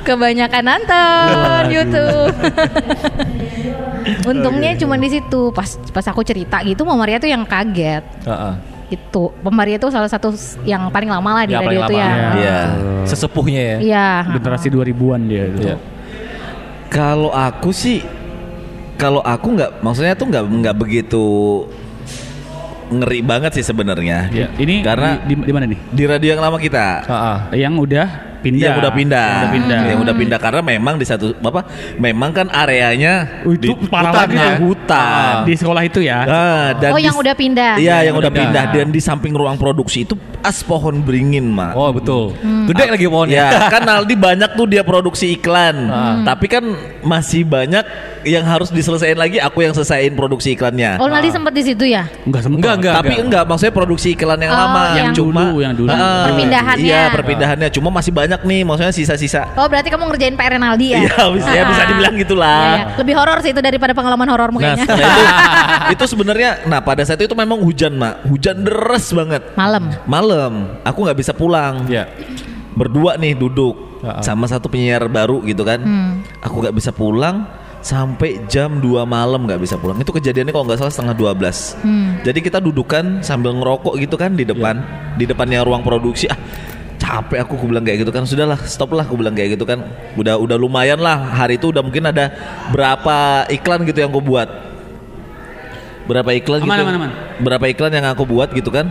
kebanyakan 0.00 0.62
nonton 0.64 1.62
YouTube 1.68 2.32
untungnya 4.22 4.72
cuma 4.74 4.94
di 4.94 5.08
situ 5.10 5.50
pas 5.50 5.66
pas 5.90 6.06
aku 6.06 6.20
cerita 6.20 6.60
gitu 6.60 6.82
Mama 6.82 7.02
Maria 7.02 7.16
tuh 7.16 7.26
yang 7.26 7.42
kaget 7.42 8.04
Heeh. 8.22 8.54
itu 8.90 9.22
Mama 9.40 9.62
Maria 9.62 9.76
tuh 9.76 9.88
salah 9.88 10.06
satu 10.06 10.34
yang 10.62 10.88
paling 10.88 11.06
lama 11.06 11.30
lah 11.32 11.44
di 11.44 11.54
Ya, 11.54 11.60
radio 11.60 11.80
itu 11.80 11.94
ya. 11.94 12.10
Iya. 12.34 12.58
Sesepuhnya 13.04 13.62
ya. 13.62 13.76
iya 13.78 14.06
Generasi 14.28 14.66
2000-an 14.68 15.20
dia 15.24 15.44
itu. 15.46 15.60
Iya. 15.62 15.76
Kalau 16.90 17.30
aku 17.30 17.70
sih, 17.70 18.02
kalau 18.94 19.22
aku 19.22 19.54
nggak, 19.54 19.78
maksudnya 19.78 20.12
tuh 20.12 20.26
nggak 20.26 20.42
nggak 20.42 20.74
begitu 20.74 21.24
ngeri 22.90 23.22
banget 23.22 23.54
sih 23.54 23.62
sebenarnya. 23.62 24.26
Iya. 24.28 24.46
Ini 24.58 24.82
Karena 24.82 25.22
di, 25.22 25.38
di, 25.38 25.46
di 25.46 25.52
mana 25.54 25.64
nih? 25.70 25.78
di 25.94 26.04
radio 26.04 26.28
yang 26.34 26.42
lama 26.42 26.58
kita. 26.58 26.86
Heeh. 27.06 27.62
Yang 27.62 27.74
udah 27.78 28.08
pindah. 28.40 28.66
Yang 28.66 28.76
udah 28.80 28.92
pindah. 28.92 29.20
Yang 29.22 29.38
udah 29.38 29.50
pindah. 29.52 29.80
Yang 29.84 29.98
udah 30.00 30.14
pindah 30.16 30.38
karena 30.38 30.60
memang 30.62 30.94
di 30.96 31.04
satu 31.04 31.26
apa? 31.36 31.60
Memang 31.96 32.30
kan 32.30 32.46
areanya 32.48 33.44
Oh, 33.44 33.52
itu 33.52 33.70
di 33.70 33.86
parah 33.86 34.10
hutan, 34.10 34.26
lagi 34.26 34.36
ya, 34.36 34.50
hutan. 34.58 35.32
Di 35.44 35.54
sekolah 35.54 35.82
itu 35.82 36.00
ya. 36.00 36.18
Ah, 36.22 36.68
dan 36.74 36.90
Oh, 36.90 36.98
di- 36.98 37.04
yang 37.04 37.16
udah 37.16 37.34
pindah. 37.34 37.72
Iya, 37.76 37.96
yang, 38.00 38.04
Yang 38.06 38.16
udah 38.18 38.32
pindah 38.32 38.64
pindah. 38.66 38.78
dan 38.80 38.88
di 38.88 39.00
samping 39.00 39.32
ruang 39.32 39.56
produksi 39.56 40.02
itu 40.02 40.12
pas 40.40 40.56
pohon 40.60 40.98
beringin, 40.98 41.44
Mak. 41.46 41.72
Oh 41.72 41.90
betul. 41.90 42.32
Hmm. 42.36 42.64
Gede 42.66 42.84
lagi 42.88 43.06
pohonnya. 43.06 43.46
Ya, 43.46 43.68
kan 43.68 43.82
Aldi 43.82 44.14
banyak 44.14 44.50
tuh 44.52 44.66
dia 44.66 44.82
produksi 44.82 45.32
iklan. 45.32 45.88
Tapi 46.22 46.46
kan 46.46 46.64
masih 47.00 47.42
banyak 47.42 47.84
yang 48.22 48.44
harus 48.44 48.68
diselesaikan 48.68 49.16
lagi 49.16 49.40
aku 49.40 49.60
yang 49.60 49.72
selesaiin 49.72 50.12
produksi 50.12 50.52
iklannya. 50.52 50.96
Oh, 50.96 51.08
Naldi 51.08 51.28
sempat 51.28 51.50
di 51.50 51.62
situ 51.62 51.84
ya? 51.84 52.04
Enggak 52.22 52.44
sempat. 52.44 52.58
Enggak, 52.60 52.74
enggak. 52.76 52.94
Tapi 52.94 53.14
enggak, 53.18 53.44
maksudnya 53.44 53.72
produksi 53.72 54.08
iklan 54.12 54.36
yang 54.38 54.52
Oh, 54.52 54.60
lama 54.60 54.82
yang 54.92 55.08
cuma 55.10 55.42
dulu, 55.42 55.58
yang 55.58 55.74
dulu. 55.74 55.88
Ah, 55.88 56.28
Perpindahannya. 56.28 56.84
Iya, 56.84 57.02
perpindahannya 57.10 57.68
cuma 57.70 57.88
masih 57.90 58.12
banyak 58.12 58.29
nih, 58.38 58.62
maksudnya 58.62 58.94
sisa-sisa. 58.94 59.50
Oh, 59.58 59.66
berarti 59.66 59.90
kamu 59.90 60.06
ngerjain 60.06 60.38
PR 60.38 60.54
Naldi 60.54 60.94
ya? 60.94 60.98
Iya, 61.02 61.22
bisa, 61.34 61.50
ya, 61.50 61.62
bisa 61.66 61.82
dibilang 61.90 62.14
Iya, 62.14 62.22
gitulah. 62.22 62.62
iya. 62.70 62.84
Lebih 62.94 63.14
horor 63.18 63.38
sih 63.42 63.50
itu 63.50 63.58
daripada 63.58 63.90
pengalaman 63.90 64.28
horormu 64.30 64.58
Nah, 64.62 64.78
kayaknya. 64.78 64.84
setelah 64.86 65.06
itu 65.10 65.22
itu 65.98 66.04
sebenarnya 66.06 66.50
nah 66.70 66.78
pada 66.78 67.02
saat 67.02 67.18
itu 67.18 67.34
memang 67.34 67.58
hujan, 67.58 67.98
Mak. 67.98 68.30
Hujan 68.30 68.62
deras 68.62 69.10
banget. 69.10 69.42
Malam. 69.58 69.90
Malam, 70.06 70.52
aku 70.86 70.98
nggak 71.02 71.18
bisa 71.18 71.32
pulang. 71.34 71.90
Iya. 71.90 72.06
Berdua 72.70 73.18
nih 73.18 73.34
duduk 73.34 73.90
Ya, 74.00 74.16
ah. 74.16 74.24
sama 74.24 74.48
satu 74.48 74.72
penyiar 74.72 75.04
baru 75.12 75.44
gitu 75.44 75.60
kan. 75.60 75.76
Hmm. 75.84 76.12
Aku 76.40 76.64
nggak 76.64 76.72
bisa 76.72 76.88
pulang 76.88 77.44
sampai 77.80 78.44
jam 78.48 78.80
2 78.80 79.04
malam 79.04 79.44
nggak 79.44 79.60
bisa 79.60 79.76
pulang. 79.76 80.00
Itu 80.00 80.08
kejadiannya 80.08 80.52
kalau 80.52 80.64
nggak 80.64 80.80
salah 80.80 80.92
setengah 80.92 81.16
12. 81.16 81.76
Hmm. 81.84 82.16
Jadi 82.24 82.38
kita 82.40 82.64
dudukan 82.64 83.20
sambil 83.20 83.52
ngerokok 83.56 84.00
gitu 84.00 84.16
kan 84.16 84.32
di 84.32 84.48
depan, 84.48 84.80
di 85.20 85.28
depannya 85.28 85.60
ruang 85.60 85.84
produksi. 85.84 86.32
Ah, 86.32 86.40
capek 87.10 87.42
aku, 87.42 87.58
aku 87.58 87.66
bilang 87.66 87.82
kayak 87.82 88.06
gitu 88.06 88.12
kan. 88.14 88.22
Sudahlah, 88.22 88.58
stop 88.70 88.94
lah, 88.94 89.02
aku 89.02 89.18
bilang 89.18 89.34
kayak 89.34 89.58
gitu 89.58 89.66
kan. 89.66 89.82
Udah 90.14 90.38
udah 90.38 90.54
lumayan 90.54 91.02
lah. 91.02 91.18
Hari 91.34 91.58
itu 91.58 91.74
udah 91.74 91.82
mungkin 91.82 92.06
ada 92.06 92.30
berapa 92.70 93.46
iklan 93.50 93.82
gitu 93.82 93.98
yang 94.06 94.10
aku 94.14 94.22
buat. 94.22 94.48
Berapa 96.06 96.30
iklan 96.34 96.62
Aman, 96.62 96.70
gitu. 96.70 96.82
aman, 96.86 96.94
aman. 96.96 97.10
Berapa 97.42 97.64
iklan 97.70 97.92
yang 97.92 98.06
aku 98.10 98.22
buat 98.26 98.54
gitu 98.54 98.70
kan. 98.70 98.86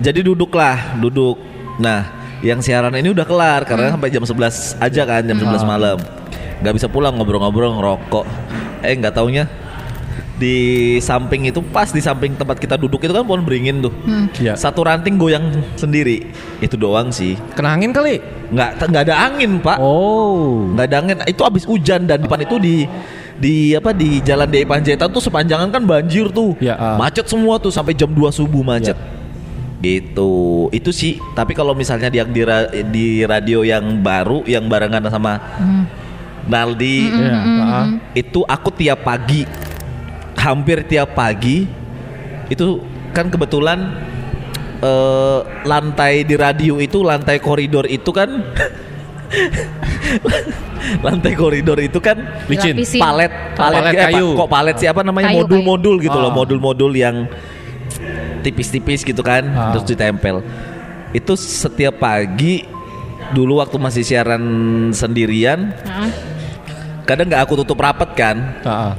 Jadi 0.00 0.20
duduklah, 0.24 0.96
duduk. 1.00 1.40
Nah, 1.80 2.12
yang 2.44 2.60
siaran 2.60 2.92
ini 2.96 3.12
udah 3.12 3.24
kelar 3.24 3.64
karena 3.64 3.92
sampai 3.92 4.12
jam 4.12 4.24
11 4.24 4.76
aja 4.76 5.02
kan, 5.08 5.22
jam 5.24 5.36
11 5.36 5.64
malam. 5.64 5.98
Nggak 6.60 6.74
bisa 6.76 6.86
pulang 6.88 7.16
ngobrol-ngobrol 7.16 7.76
ngerokok. 7.76 8.26
Eh, 8.82 8.94
nggak 8.98 9.14
taunya 9.14 9.46
di 10.42 10.56
samping 10.98 11.46
itu 11.46 11.62
pas 11.62 11.86
di 11.94 12.02
samping 12.02 12.34
tempat 12.34 12.58
kita 12.58 12.74
duduk 12.74 12.98
itu 12.98 13.14
kan 13.14 13.22
pohon 13.22 13.46
beringin 13.46 13.78
tuh. 13.78 13.94
Iya. 14.42 14.58
Satu 14.58 14.82
ranting 14.82 15.14
goyang 15.14 15.54
sendiri. 15.78 16.34
Itu 16.58 16.74
doang 16.74 17.14
sih. 17.14 17.38
Kena 17.54 17.78
angin 17.78 17.94
kali. 17.94 18.18
Nggak 18.50 18.90
nggak 18.90 19.02
ada 19.06 19.14
angin, 19.30 19.62
Pak. 19.62 19.78
Oh. 19.78 20.66
Nggak 20.74 20.86
ada 20.90 20.96
angin. 20.98 21.16
Itu 21.30 21.46
habis 21.46 21.62
hujan 21.62 22.10
dan 22.10 22.26
depan 22.26 22.42
itu 22.42 22.58
di 22.58 22.90
di 23.38 23.74
apa 23.78 23.94
di 23.94 24.18
Jalan 24.22 24.50
DI 24.50 24.66
Panjaitan 24.66 25.08
tuh 25.14 25.22
sepanjangan 25.22 25.70
kan 25.70 25.82
banjir 25.86 26.26
tuh. 26.34 26.58
Ya, 26.58 26.74
ah. 26.74 26.98
Macet 26.98 27.30
semua 27.30 27.62
tuh 27.62 27.70
sampai 27.70 27.94
jam 27.94 28.10
2 28.10 28.34
subuh 28.34 28.66
macet. 28.66 28.98
Gitu. 29.78 30.34
Itu 30.74 30.90
sih. 30.90 31.22
Tapi 31.38 31.54
kalau 31.54 31.74
misalnya 31.74 32.10
di 32.10 32.18
di, 32.18 32.42
ra- 32.42 32.70
di 32.70 33.06
radio 33.22 33.62
yang 33.62 34.02
baru 34.02 34.42
yang 34.46 34.66
barengan 34.66 35.06
sama 35.06 35.38
Naldi 36.42 37.06
Iya. 37.06 37.38
ah. 37.62 37.86
itu 38.18 38.42
aku 38.42 38.74
tiap 38.74 39.06
pagi 39.06 39.46
hampir 40.42 40.82
tiap 40.84 41.14
pagi 41.14 41.64
itu 42.48 42.82
kan 43.10 43.28
kebetulan 43.28 43.94
eh, 44.78 45.38
lantai 45.62 46.22
di 46.22 46.34
radio 46.34 46.76
itu 46.76 47.00
lantai 47.00 47.38
koridor 47.38 47.86
itu 47.86 48.10
kan 48.10 48.28
lantai 51.06 51.32
koridor 51.32 51.78
itu 51.78 51.98
kan 51.98 52.18
Licin. 52.46 52.74
Palet 52.98 53.30
palet, 53.54 53.80
Palet 53.80 53.82
eh, 53.88 54.02
kayu. 54.10 54.26
pa- 54.28 54.36
kok 54.36 54.50
palet 54.50 54.76
sih 54.76 54.88
apa 54.88 55.00
namanya 55.00 55.30
modul-modul 55.32 55.96
gitu 55.98 56.16
loh 56.16 56.28
Ah. 56.28 56.34
modul-modul 56.34 56.92
yang 56.92 57.30
tipis-tipis 58.42 59.00
gitu 59.00 59.22
kan 59.22 59.46
Ah. 59.46 59.70
terus 59.72 59.86
ditempel 59.86 60.42
itu 61.12 61.32
setiap 61.34 61.96
pagi 61.96 62.66
dulu 63.30 63.62
waktu 63.62 63.78
masih 63.78 64.02
siaran 64.02 64.42
sendirian 64.90 65.72
Heeh. 65.78 66.10
Kadang 67.02 67.26
nggak 67.28 67.42
aku 67.42 67.54
tutup 67.62 67.78
rapat 67.78 68.10
kan? 68.14 68.36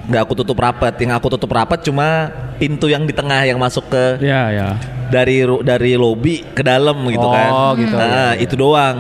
Nggak 0.08 0.22
aku 0.24 0.34
tutup 0.39 0.58
rapat. 0.60 0.94
Yang 1.00 1.12
aku 1.18 1.28
tutup 1.38 1.52
rapat 1.52 1.80
cuma 1.82 2.30
pintu 2.60 2.88
yang 2.88 3.04
di 3.04 3.12
tengah 3.12 3.44
yang 3.44 3.58
masuk 3.58 3.88
ke 3.89 4.20
Ya, 4.22 4.52
ya. 4.54 4.70
dari 5.10 5.42
dari 5.63 5.94
lobi 5.96 6.44
ke 6.54 6.62
dalam 6.62 6.96
gitu 7.10 7.24
Oh, 7.24 7.34
kan 7.34 7.50
gitu. 7.80 7.96
Nah, 7.96 8.32
itu 8.38 8.56
doang. 8.56 8.98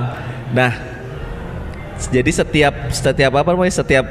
Nah 0.53 0.71
jadi 2.03 2.31
setiap 2.31 2.91
setiap 2.91 3.31
apa 3.33 3.49
namanya 3.55 3.79
setiap 3.79 4.03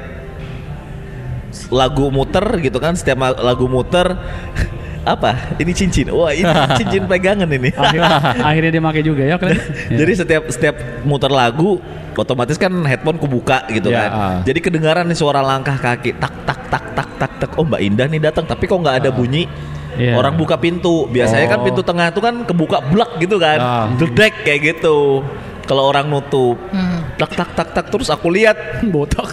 lagu 1.68 2.08
muter 2.08 2.44
gitu 2.64 2.80
kan 2.80 2.96
setiap 2.96 3.20
lagu 3.36 3.68
muter 3.68 4.16
apa? 5.04 5.58
Ini 5.58 5.72
cincin. 5.74 6.08
Wah 6.14 6.30
ini 6.32 6.46
cincin 6.78 7.04
pegangan 7.04 7.48
ini. 7.50 7.74
Akhirnya, 7.74 8.18
akhirnya 8.38 8.70
dia 8.70 8.82
pakai 8.82 9.02
juga 9.02 9.22
ya 9.26 9.36
keren. 9.36 9.58
Jadi 10.00 10.12
setiap 10.14 10.42
setiap 10.48 10.76
muter 11.02 11.28
lagu 11.28 11.82
otomatis 12.14 12.56
kan 12.56 12.72
headphone 12.82 13.16
kubuka 13.16 13.64
gitu 13.68 13.88
Ya, 13.88 13.98
kan. 13.98 14.10
ah. 14.10 14.38
Jadi 14.42 14.58
kedengaran 14.58 15.04
nih 15.04 15.16
suara 15.16 15.40
langkah 15.40 15.74
kaki 15.74 16.16
tak 16.16 16.34
tak 16.44 16.60
tak 16.68 16.84
tak 16.92 17.08
tak 17.16 17.32
tak. 17.38 17.50
Oh 17.56 17.64
Mbak 17.64 17.80
Indah 17.80 18.06
nih 18.06 18.20
datang 18.20 18.44
tapi 18.44 18.64
kok 18.64 18.76
nggak 18.76 19.02
ada 19.02 19.10
bunyi. 19.10 19.44
Iya. 19.92 20.16
Orang 20.16 20.34
buka 20.34 20.56
pintu. 20.56 21.04
Biasanya 21.06 21.46
kan 21.46 21.60
Oh. 21.60 21.64
pintu 21.64 21.80
tengah 21.80 22.08
itu 22.08 22.20
kan 22.20 22.34
kebuka 22.42 22.80
blak 22.82 23.16
gitu 23.18 23.36
kan. 23.36 23.60
Dedek 23.96 24.42
kayak 24.42 24.60
gitu. 24.74 25.20
Kalau 25.62 25.86
orang 25.86 26.08
nutup. 26.08 26.56
Hmm. 26.68 27.06
Tak 27.16 27.30
tak 27.32 27.48
tak 27.54 27.68
tak 27.72 27.86
terus 27.88 28.08
aku 28.08 28.28
lihat. 28.28 28.56
botak. 28.94 29.30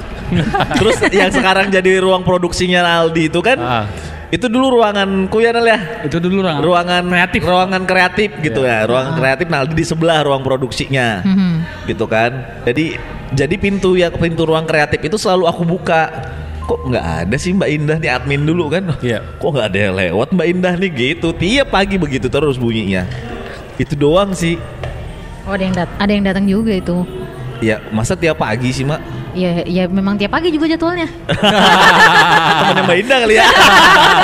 terus 0.77 1.01
yang 1.09 1.33
sekarang 1.33 1.73
jadi 1.73 1.97
ruang 1.97 2.21
produksinya 2.21 2.83
Aldi 2.85 3.27
itu 3.27 3.39
kan. 3.39 3.57
Ah. 3.57 3.85
Itu 4.29 4.45
dulu 4.45 4.77
ruanganku 4.77 5.41
ya 5.41 5.49
Nal 5.49 5.65
ya? 5.65 5.79
Itu 6.05 6.21
dulu 6.21 6.45
ruangan 6.45 6.61
ruangan 6.61 7.03
kreatif. 7.09 7.41
ruangan 7.41 7.83
kreatif 7.89 8.29
gitu 8.45 8.61
ya 8.61 8.85
ruangan 8.85 9.13
kreatif. 9.17 9.45
Nah 9.49 9.65
di 9.65 9.83
sebelah 9.85 10.21
ruang 10.21 10.45
produksinya 10.45 11.25
gitu 11.89 12.05
kan. 12.05 12.61
Jadi 12.69 12.93
jadi 13.33 13.55
pintu 13.57 13.97
yang 13.97 14.13
pintu 14.13 14.45
ruang 14.45 14.69
kreatif 14.69 15.01
itu 15.01 15.17
selalu 15.17 15.49
aku 15.49 15.65
buka. 15.65 16.13
Kok 16.69 16.93
nggak 16.93 17.05
ada 17.25 17.35
sih 17.41 17.57
Mbak 17.57 17.69
Indah 17.73 17.97
nih 17.97 18.11
admin 18.13 18.45
dulu 18.45 18.69
kan? 18.69 18.93
Iya. 19.01 19.25
kok 19.41 19.49
nggak 19.49 19.73
ada 19.73 19.79
yang 19.89 19.93
lewat 19.97 20.27
Mbak 20.37 20.47
Indah 20.53 20.73
nih 20.77 20.91
gitu. 20.93 21.33
Tiap 21.33 21.73
pagi 21.73 21.97
begitu 21.97 22.29
terus 22.29 22.61
bunyinya. 22.61 23.09
Itu 23.81 23.97
doang 23.97 24.37
sih. 24.37 24.61
Oh, 25.49 25.57
ada 25.57 25.65
yang 25.65 25.73
dat 25.73 25.89
ada 25.97 26.11
yang 26.13 26.21
datang 26.29 26.45
juga 26.45 26.77
itu. 26.77 27.01
ya 27.59 27.81
masa 27.91 28.13
tiap 28.15 28.39
pagi 28.39 28.71
sih 28.71 28.85
Mak 28.85 29.01
Ya, 29.37 29.61
ya 29.61 29.85
memang 29.85 30.17
tiap 30.17 30.33
pagi 30.33 30.49
juga 30.49 30.65
jadwalnya. 30.65 31.05
temannya 32.59 32.83
Mbak 32.85 32.97
Indah 33.05 33.17
kali 33.21 33.35
ya 33.37 33.45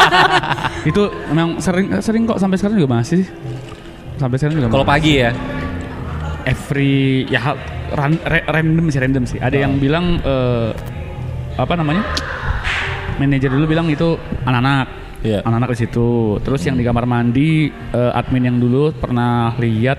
itu 0.89 1.03
memang 1.29 1.61
sering 1.61 1.87
sering 2.01 2.23
kok 2.25 2.41
sampai 2.41 2.57
sekarang 2.57 2.77
juga 2.81 2.91
masih. 3.01 3.21
Sampai 4.17 4.37
sekarang 4.41 4.55
juga. 4.61 4.67
Kalau 4.73 4.87
pagi 4.87 5.21
ya. 5.21 5.31
every 6.45 7.25
ya 7.25 7.57
ran- 7.97 8.21
ra- 8.21 8.45
random 8.53 8.93
sih 8.93 9.01
random 9.01 9.25
sih. 9.25 9.41
Ada 9.41 9.65
yang 9.65 9.81
bilang 9.81 10.21
eh, 10.21 10.69
apa 11.57 11.73
namanya? 11.73 12.05
Manajer 13.17 13.49
dulu 13.49 13.65
bilang 13.65 13.89
itu 13.89 14.13
anak-anak. 14.45 14.87
Iya. 15.25 15.41
Anak-anak 15.41 15.69
di 15.73 15.79
situ. 15.85 16.37
Terus 16.45 16.61
yang 16.69 16.77
di 16.77 16.85
kamar 16.85 17.09
mandi 17.09 17.69
eh, 17.73 18.11
admin 18.13 18.45
yang 18.45 18.57
dulu 18.61 18.93
pernah 18.93 19.57
lihat 19.57 19.97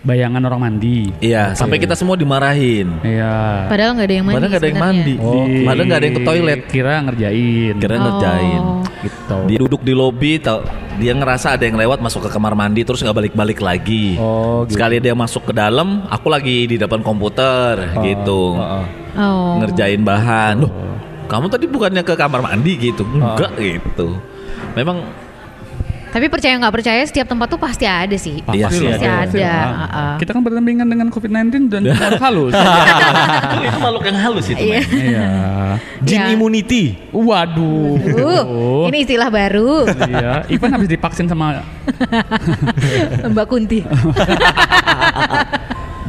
bayangan 0.00 0.42
orang 0.42 0.60
mandi. 0.62 1.10
iya 1.18 1.52
sampai 1.52 1.76
kita 1.76 1.92
semua 1.92 2.14
dimarahin 2.14 3.02
Iya. 3.02 3.66
Padahal 3.66 3.90
nggak 3.94 4.06
ada 4.06 4.14
yang 4.14 4.26
mandi. 4.26 4.36
padahal 4.36 4.50
nggak 4.50 4.62
ada 4.62 4.70
yang 4.70 4.80
mandi 4.80 5.14
Di- 5.14 5.64
padahal 5.64 5.84
nggak 5.84 5.98
ada 5.98 6.06
yang 6.06 6.16
ke 6.16 6.24
toilet 6.24 6.60
Kira 6.66 6.92
ngerjain. 7.02 7.74
kira 7.76 7.92
Oh. 7.92 8.00
ngerjain 8.00 8.62
gitu. 8.98 9.36
Dia 9.46 9.58
duduk 9.60 9.82
di 9.82 9.94
lobi, 9.94 10.32
tau, 10.36 10.58
dia 10.96 11.14
ngerasa 11.14 11.54
ada 11.54 11.62
yang 11.62 11.76
lewat 11.76 11.98
masuk 11.98 12.26
ke 12.26 12.30
kamar 12.30 12.52
mandi 12.52 12.82
terus 12.82 12.98
nggak 12.98 13.14
balik-balik 13.16 13.58
lagi. 13.58 14.18
Oh, 14.18 14.62
gitu. 14.64 14.74
Sekali 14.74 14.98
dia 14.98 15.14
masuk 15.14 15.46
ke 15.46 15.52
dalam, 15.52 16.02
aku 16.06 16.26
lagi 16.26 16.66
di 16.66 16.74
depan 16.74 17.00
komputer 17.00 17.78
gitu, 18.00 18.54
Ah, 18.54 18.82
ah. 18.82 18.84
Oh. 19.16 19.54
ngerjain 19.58 20.02
bahan. 20.02 20.58
Loh, 20.58 20.72
kamu 21.26 21.46
tadi 21.46 21.66
bukannya 21.66 22.02
ke 22.02 22.14
kamar 22.14 22.42
mandi 22.42 22.72
gitu? 22.76 23.02
Enggak 23.04 23.54
gitu. 23.54 24.18
Memang 24.74 25.06
Tapi 26.08 26.26
percaya 26.28 26.54
nggak 26.56 26.74
percaya 26.74 27.02
setiap 27.04 27.28
tempat 27.28 27.46
tuh 27.46 27.60
pasti 27.60 27.84
ada 27.84 28.16
sih. 28.16 28.40
Iya 28.48 28.68
sih, 28.72 28.88
Pasti 28.88 29.04
ada. 29.04 29.28
ada. 29.28 29.44
Ah. 29.44 29.68
Heeh. 29.84 30.14
Kita 30.24 30.30
kan 30.32 30.42
berdampingan 30.42 30.88
dengan 30.88 31.06
COVID-19 31.12 31.68
dan 31.68 31.82
makhluk 31.92 32.22
halus. 32.22 32.52
itu 33.68 33.78
makhluk 33.78 34.02
yang 34.08 34.18
halus 34.18 34.46
itu. 34.48 34.64
Iya. 34.64 34.80
Iya. 34.88 35.26
Jin 36.02 36.18
Ya. 36.18 36.26
immunity. 36.32 36.96
Waduh. 37.12 38.00
Uh, 38.00 38.88
ini 38.88 39.04
istilah 39.04 39.28
baru. 39.28 39.84
Iya, 39.86 40.48
Ivan 40.48 40.70
habis 40.74 40.88
divaksin 40.88 41.28
sama 41.28 41.60
Mbak 43.32 43.46
Kunti. 43.46 43.80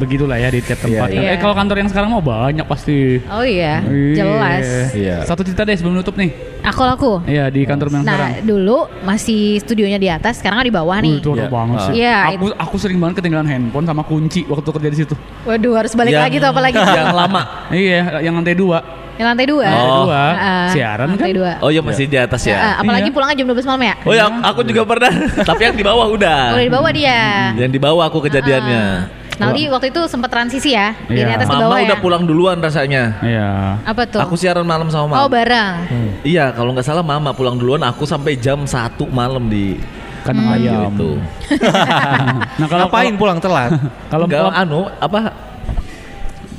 begitulah 0.00 0.34
ya 0.34 0.48
di 0.48 0.58
tiap 0.58 0.80
tempat. 0.80 1.08
Iya, 1.08 1.20
iya. 1.20 1.30
Eh 1.30 1.38
kalau 1.38 1.52
kantor 1.52 1.76
yang 1.76 1.88
sekarang 1.88 2.08
mau 2.08 2.18
banyak 2.18 2.64
pasti. 2.64 3.20
Oh 3.28 3.44
iya, 3.44 3.84
Iya. 3.84 4.14
jelas. 4.16 4.64
Iya. 4.90 5.16
Satu 5.22 5.44
cerita 5.44 5.62
deh 5.62 5.76
sebelum 5.76 5.94
nutup 5.94 6.16
nih. 6.16 6.32
Aku 6.62 6.80
laku. 6.80 7.12
Iya 7.24 7.48
di 7.48 7.62
kantor 7.62 7.88
yang 7.90 8.02
sekarang. 8.02 8.30
Nah, 8.30 8.40
dulu 8.42 8.78
masih 9.00 9.40
studionya 9.58 9.96
di 9.96 10.08
atas, 10.08 10.40
sekarang 10.40 10.60
di 10.60 10.68
bawah 10.70 10.96
Uh, 10.96 11.04
nih. 11.04 11.16
itu 11.18 11.28
horor 11.28 11.40
Iya. 11.40 11.48
banget 11.50 11.78
sih. 11.80 11.92
Iya, 11.94 12.16
Aku 12.32 12.46
aku 12.52 12.76
sering 12.76 12.96
banget 12.96 13.20
ketinggalan 13.20 13.44
handphone 13.44 13.84
sama 13.84 14.02
kunci 14.02 14.44
waktu 14.44 14.68
kerja 14.70 14.88
di 14.88 14.98
situ. 14.98 15.14
Waduh, 15.42 15.72
harus 15.76 15.92
balik 15.92 16.12
Yang- 16.12 16.24
lagi 16.24 16.36
tuh 16.36 16.48
apalagi. 16.48 16.76
Yang 17.00 17.14
lama. 17.14 17.42
Iya, 17.70 18.00
yang 18.20 18.34
lantai 18.34 18.52
dua. 18.54 18.78
Yang 19.16 19.28
lantai 19.28 19.46
dua. 19.46 19.66
Oh. 19.68 19.76
Lantai 19.76 19.92
dua. 20.00 20.22
Ah, 20.32 20.68
Siaran 20.72 20.96
kan? 20.96 21.08
lantai 21.12 21.32
dua. 21.36 21.52
Oh 21.60 21.68
ya 21.68 21.80
masih 21.80 22.04
di 22.04 22.16
atas 22.16 22.40
Ah, 22.42 22.48
ya. 22.48 22.56
apalagi 22.80 23.04
Iya. 23.04 23.12
pulangnya 23.12 23.36
jam 23.36 23.46
12 23.46 23.68
malam 23.68 23.82
ya? 23.82 23.94
Oh 24.00 24.14
ya 24.16 24.24
aku 24.40 24.60
juga 24.64 24.82
pernah. 24.84 25.12
Tapi 25.48 25.60
yang 25.60 25.76
di 25.76 25.84
bawah 25.84 26.06
udah. 26.08 26.56
Udah 26.56 26.64
di 26.64 26.72
bawah 26.72 26.88
dia. 26.88 27.20
Yang 27.52 27.72
di 27.72 27.80
bawah 27.80 28.04
aku 28.06 28.18
kejadiannya. 28.22 28.80
Nah, 28.80 28.96
Naldi 29.40 29.62
waktu 29.66 29.88
itu 29.88 30.00
sempat 30.04 30.28
transisi 30.28 30.70
ya, 30.70 30.92
dari 31.02 31.24
Iya. 31.24 31.34
atas 31.34 31.48
ke 31.48 31.56
Mama 31.56 31.64
bawah 31.64 31.80
udah 31.80 31.96
ya. 31.96 32.04
pulang 32.04 32.22
duluan 32.22 32.56
rasanya. 32.58 33.16
Iya. 33.20 33.48
Apa 33.82 34.04
tuh? 34.04 34.20
Aku 34.20 34.36
siaran 34.36 34.62
malam 34.62 34.86
sama 34.86 35.08
mama. 35.10 35.24
Oh, 35.24 35.28
bareng. 35.28 35.74
Iya, 36.20 36.52
kalau 36.52 36.70
nggak 36.70 36.84
salah 36.84 37.00
mama 37.00 37.32
pulang 37.32 37.56
duluan, 37.56 37.80
aku 37.80 38.04
sampai 38.04 38.36
jam 38.36 38.62
1 38.62 39.08
malam 39.08 39.48
di 39.48 39.80
Kandang 40.20 40.46
Hmm. 40.46 40.56
ayam. 40.60 40.92
itu. 40.92 41.10
Nah 42.60 42.68
kalau 42.68 42.84
Ngapain 42.86 43.16
pulang 43.16 43.40
telat? 43.40 43.72
Kalau 44.06 44.28
kalau 44.28 44.52
anu 44.52 44.84
apa 44.94 45.32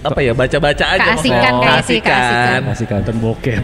apa 0.01 0.17
ya 0.17 0.33
baca-baca 0.33 0.85
aja 0.87 1.13
Keasikan, 1.13 1.53
keasikan. 1.61 2.59
masih 2.65 2.85
kantor 2.89 3.15
bokep. 3.21 3.61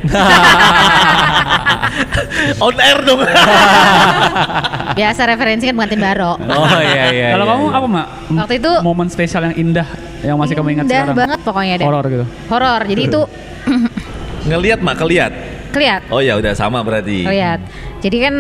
On 2.66 2.76
air 2.76 3.00
dong. 3.06 3.22
Biasa 5.00 5.22
referensi 5.30 5.66
kan 5.70 5.76
pengantin 5.78 6.02
baro. 6.02 6.38
Oh 6.40 6.80
iya 6.82 7.04
iya. 7.14 7.28
Kalau 7.36 7.46
iya, 7.46 7.54
kamu 7.54 7.66
iya. 7.66 7.78
apa 7.78 7.88
mak? 7.88 8.06
Waktu 8.46 8.54
itu 8.60 8.72
momen 8.82 9.08
spesial 9.12 9.42
yang 9.52 9.56
indah 9.56 9.88
yang 10.26 10.36
masih 10.38 10.58
kamu 10.58 10.70
ingat 10.74 10.86
Indah 10.90 10.98
sekarang? 11.06 11.18
banget 11.18 11.40
pokoknya 11.46 11.74
deh. 11.80 11.86
Horor 11.86 12.06
gitu. 12.10 12.26
Horor. 12.50 12.82
Jadi 12.88 13.02
itu 13.06 13.22
Ngeliat 14.48 14.80
mak, 14.80 14.96
keliat. 14.96 15.34
Keliat. 15.78 16.02
Oh 16.10 16.20
ya 16.20 16.34
udah 16.36 16.52
sama 16.52 16.82
berarti. 16.82 17.22
Lihat. 17.24 17.62
Jadi 17.98 18.18
kan 18.20 18.34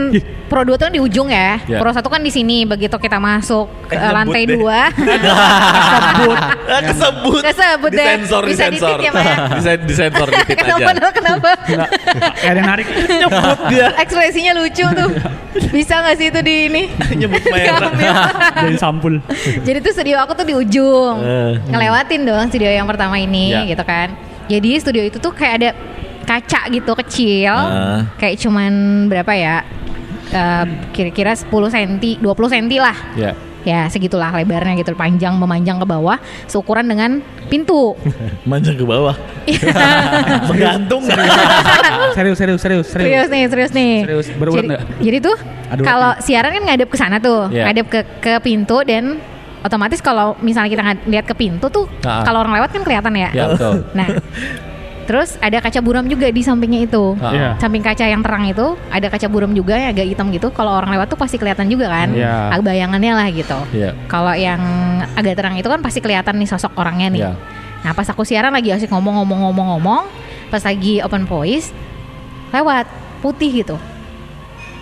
Pro 0.47 0.61
2 0.61 0.73
tuh 0.73 0.85
kan 0.85 0.93
di 0.93 0.99
ujung 0.99 1.27
ya. 1.27 1.57
Ya. 1.61 1.77
Pro 1.77 1.89
1 1.89 1.99
kan 1.99 2.19
di 2.19 2.29
sini 2.29 2.63
begitu 2.63 2.93
kita 2.95 3.17
masuk 3.17 3.65
ke 3.85 3.93
Eh, 3.93 4.11
lantai 4.11 4.43
deh. 4.43 4.55
2. 4.55 4.63
Kesebut. 4.63 6.37
Kesebut. 6.87 7.41
Kesebut 7.43 7.91
deh. 7.91 8.05
Disensor, 8.07 8.41
Bisa 8.43 8.65
disensor. 8.69 8.97
ya, 8.99 9.11
Pak, 9.11 9.23
ya? 9.23 9.35
Disen- 9.55 9.83
disensor 9.85 10.27
dikit 10.27 10.57
kenapa 10.57 10.89
aja. 10.93 11.09
kenapa? 11.11 11.49
Enggak, 11.59 11.89
kayak 12.37 12.51
ada 12.51 12.61
narik. 12.63 12.85
Nyebut 12.87 13.59
dia. 13.67 13.87
Ekspresinya 13.97 14.51
lucu 14.55 14.85
tuh. 14.87 15.09
Bisa 15.67 15.93
gak 15.99 16.15
sih 16.15 16.29
itu 16.29 16.39
di 16.39 16.55
ini? 16.69 16.83
Nyebut 17.13 17.41
merah. 17.43 17.91
Jadi 18.61 18.77
sampul. 18.77 19.13
Jadi 19.59 19.77
tuh 19.79 19.91
studio 19.91 20.15
aku 20.17 20.31
tuh 20.33 20.45
di 20.45 20.53
ujung. 20.53 21.15
Eh. 21.19 21.53
Ngelewatin 21.65 22.21
dong 22.23 22.45
studio 22.47 22.69
yang 22.69 22.85
pertama 22.85 23.17
ini 23.17 23.51
Ya. 23.51 23.65
gitu 23.65 23.83
kan. 23.83 24.13
Jadi 24.47 24.79
studio 24.79 25.03
itu 25.03 25.17
tuh 25.17 25.33
kayak 25.33 25.53
ada 25.59 25.69
kaca 26.27 26.67
gitu 26.67 26.91
kecil. 26.99 27.55
Ah. 27.55 28.03
Kayak 28.19 28.43
cuman 28.43 28.71
berapa 29.07 29.31
ya? 29.31 29.63
Eh, 30.27 30.65
kira-kira 30.91 31.31
10 31.31 31.47
cm, 31.71 32.19
20 32.19 32.51
cm 32.51 32.67
lah. 32.83 32.97
Iya. 33.15 33.31
Ya 33.67 33.83
segitulah 33.91 34.31
lebarnya 34.31 34.79
gitu 34.79 34.95
panjang 34.95 35.35
memanjang 35.35 35.75
ke 35.75 35.83
bawah 35.83 36.15
seukuran 36.47 36.87
dengan 36.87 37.19
pintu. 37.47 37.95
Manjang 38.47 38.79
ke 38.79 38.83
bawah. 38.83 39.15
Menggantung. 40.51 41.03
serius, 42.15 42.37
serius, 42.39 42.59
serius, 42.63 42.87
serius. 42.87 43.07
serius 43.07 43.27
nih, 43.27 43.43
serius 43.51 43.71
nih. 43.75 43.93
Serius, 44.07 44.27
berulang 44.39 44.67
jadi, 44.67 44.75
jadi 45.03 45.17
tuh 45.19 45.37
kalau 45.83 46.11
siaran 46.23 46.51
kan 46.55 46.63
ngadep 46.63 46.87
ke 46.91 46.97
sana 46.99 47.19
tuh, 47.19 47.51
Iya. 47.51 47.67
ngadep 47.71 47.87
ke 47.91 47.99
ke 48.23 48.33
pintu 48.39 48.83
dan 48.87 49.19
otomatis 49.63 49.99
kalau 49.99 50.39
misalnya 50.39 50.69
kita 50.71 50.83
lihat 51.11 51.25
ke 51.27 51.35
pintu 51.35 51.67
tuh 51.67 51.91
Ah. 52.07 52.23
kalau 52.23 52.43
orang 52.47 52.55
lewat 52.55 52.71
kan 52.71 52.81
kelihatan 52.87 53.13
ya. 53.19 53.29
Ya 53.35 53.45
betul. 53.51 53.83
Nah, 53.91 54.07
terus 55.07 55.39
ada 55.39 55.57
kaca 55.57 55.79
buram 55.79 56.03
juga 56.05 56.27
di 56.27 56.43
sampingnya 56.43 56.83
itu. 56.83 57.15
Ah. 57.17 57.31
Iya. 57.31 57.49
Samping 57.57 57.79
kaca 57.79 58.03
yang 58.03 58.19
terang 58.19 58.43
itu 58.43 58.75
ada 58.91 59.07
kaca 59.07 59.25
buram 59.25 59.49
juga 59.51 59.79
yang 59.79 59.95
agak 59.95 60.05
hitam 60.05 60.27
gitu. 60.29 60.51
Kalau 60.51 60.75
orang 60.75 60.91
lewat 60.91 61.07
tuh 61.07 61.15
pasti 61.15 61.39
kelihatan 61.39 61.65
juga 61.65 61.87
kan. 61.87 62.11
Iya. 62.11 62.51
Ag- 62.51 62.61
Bayangannya 62.61 63.13
lah 63.15 63.27
gitu. 63.31 63.55
Iya. 63.71 63.95
Kalau 64.05 64.35
yang 64.35 64.59
agak 65.15 65.33
terang 65.33 65.55
itu 65.55 65.65
kan 65.65 65.79
pasti 65.79 66.03
kelihatan 66.03 66.35
nih 66.35 66.45
sosok 66.45 66.75
orangnya 66.75 67.07
nih. 67.07 67.21
Iya. 67.23 67.31
Nah 67.87 67.91
pas 67.95 68.03
aku 68.05 68.21
siaran 68.21 68.51
lagi 68.51 68.69
asik 68.69 68.91
ngomong-ngomong-ngomong-ngomong, 68.91 70.03
pas 70.49 70.59
lagi 70.59 70.99
open 70.99 71.23
voice, 71.23 71.71
lewat 72.51 72.85
putih 73.23 73.63
gitu. 73.63 73.79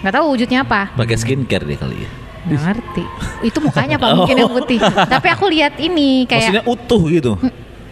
Nggak 0.02 0.14
tahu 0.18 0.26
wujudnya 0.34 0.66
apa. 0.66 0.90
Pakai 0.94 1.16
skincare 1.16 1.64
deh 1.64 1.78
kali 1.78 2.02
ya. 2.02 2.10
Nggak 2.46 2.62
ngerti. 2.64 3.04
Itu 3.44 3.58
mukanya 3.62 3.98
apa 4.02 4.14
mungkin 4.14 4.38
yang 4.38 4.50
putih. 4.50 4.82
Tapi 4.82 5.28
aku 5.30 5.46
lihat 5.50 5.78
ini 5.78 6.26
Maksudnya 6.26 6.62
kayak 6.62 6.68
utuh 6.68 7.02
gitu. 7.10 7.34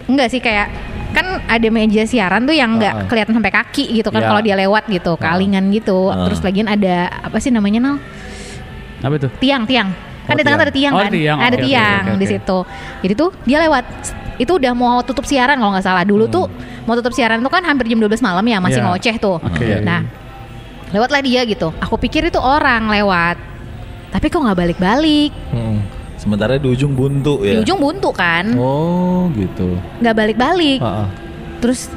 enggak 0.04 0.28
sih 0.28 0.38
kayak 0.38 0.67
kan 1.13 1.26
ada 1.43 1.67
meja 1.69 2.04
siaran 2.04 2.43
tuh 2.43 2.52
yang 2.52 2.76
nggak 2.76 2.93
ah. 2.95 3.06
kelihatan 3.06 3.34
sampai 3.34 3.54
kaki 3.54 3.86
gitu 3.93 4.10
kan 4.10 4.19
Iya. 4.19 4.28
kalau 4.28 4.41
dia 4.41 4.56
lewat 4.58 4.84
gitu, 4.88 5.13
kalingan 5.15 5.69
gitu. 5.69 6.10
Ah. 6.10 6.26
Terus 6.26 6.41
lagian 6.41 6.65
ada 6.65 6.95
apa 7.21 7.38
sih 7.38 7.49
namanya 7.49 7.80
Nal? 7.80 7.95
Apa 8.99 9.13
itu? 9.15 9.28
tiang 9.38 9.63
tiang 9.63 9.89
kan 10.23 10.34
Oh, 10.34 10.39
di 10.39 10.43
tengah 10.43 10.58
tuh 10.58 10.63
tiang. 10.63 10.63
ada 10.63 10.73
tiang 10.73 10.93
Oh, 10.95 11.02
kan 11.04 11.12
tiang. 11.12 11.38
ada 11.38 11.52
oke, 11.54 11.62
tiang 11.62 12.02
oke, 12.02 12.10
oke, 12.10 12.19
di 12.19 12.28
situ 12.28 12.58
jadi 13.04 13.13
tuh 13.13 13.30
dia 13.43 13.58
lewat 13.60 13.86
itu 14.34 14.52
udah 14.56 14.71
mau 14.71 15.04
tutup 15.04 15.28
siaran 15.28 15.60
kalau 15.60 15.76
nggak 15.76 15.84
salah 15.84 16.08
dulu 16.08 16.26
tuh 16.26 16.47
mau 16.84 16.95
tutup 16.95 17.12
siaran 17.12 17.38
tuh 17.38 17.52
kan 17.52 17.60
hampir 17.62 17.86
jam 17.86 17.99
12 17.99 18.23
malam 18.23 18.41
ya 18.41 18.58
masih 18.58 18.80
Iya. 18.80 18.88
ngoceh 18.88 19.15
tuh 19.19 19.38
Oke. 19.38 19.84
nah 19.84 20.08
lewatlah 20.89 21.19
dia 21.19 21.43
gitu 21.43 21.76
aku 21.76 21.99
pikir 21.99 22.23
itu 22.23 22.39
orang 22.39 22.88
lewat 22.88 23.36
tapi 24.10 24.32
kok 24.32 24.39
nggak 24.39 24.56
balik-balik 24.58 25.36
Mm. 25.52 25.78
Sementara 26.23 26.55
di 26.55 26.65
ujung 26.65 26.95
buntu 26.95 27.43
di 27.43 27.51
ya. 27.51 27.59
ujung 27.59 27.77
buntu 27.77 28.09
kan 28.09 28.55
Oh 28.55 29.27
gitu. 29.33 29.75
nggak 29.99 30.15
balik-balik 30.15 30.79
Ah, 30.79 31.03
ah. 31.03 31.07
terus 31.59 31.91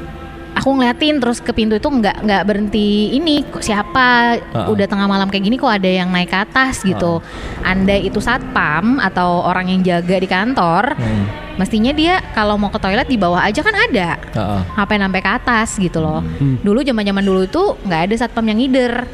aku 0.51 0.73
ngeliatin 0.73 1.15
terus 1.17 1.37
ke 1.37 1.51
pintu 1.51 1.73
itu 1.73 1.85
nggak 1.85 2.17
nggak 2.19 2.43
berhenti 2.43 3.13
ini 3.13 3.45
kok 3.45 3.61
siapa 3.61 4.35
Ah. 4.51 4.67
udah 4.67 4.83
tengah 4.83 5.05
malam 5.05 5.27
kayak 5.27 5.43
gini 5.43 5.55
kok 5.55 5.69
ada 5.69 5.87
yang 5.87 6.09
naik 6.09 6.27
ke 6.27 6.37
atas 6.39 6.81
gitu 6.81 7.23
andai 7.61 8.03
itu 8.03 8.19
satpam 8.19 8.99
atau 8.99 9.41
orang 9.41 9.69
yang 9.69 9.81
jaga 9.81 10.17
di 10.17 10.25
kantor 10.25 10.91
Hmm. 10.93 11.25
mestinya 11.55 11.89
dia 11.89 12.19
kalau 12.33 12.53
mau 12.53 12.67
ke 12.67 12.77
toilet 12.77 13.05
di 13.05 13.15
bawah 13.15 13.39
aja 13.39 13.61
kan 13.61 13.71
ada 13.71 14.19
ah. 14.33 14.61
ngapain 14.75 14.99
sampai 14.99 15.21
ke 15.21 15.31
atas 15.31 15.69
gitu 15.77 15.99
loh 15.99 16.19
Hmm. 16.19 16.59
dulu 16.59 16.81
zaman 16.81 17.05
zaman 17.05 17.23
dulu 17.23 17.41
itu 17.43 17.63
nggak 17.79 18.01
ada 18.03 18.15
satpam 18.17 18.43
yang 18.45 18.57
ngider 18.57 19.07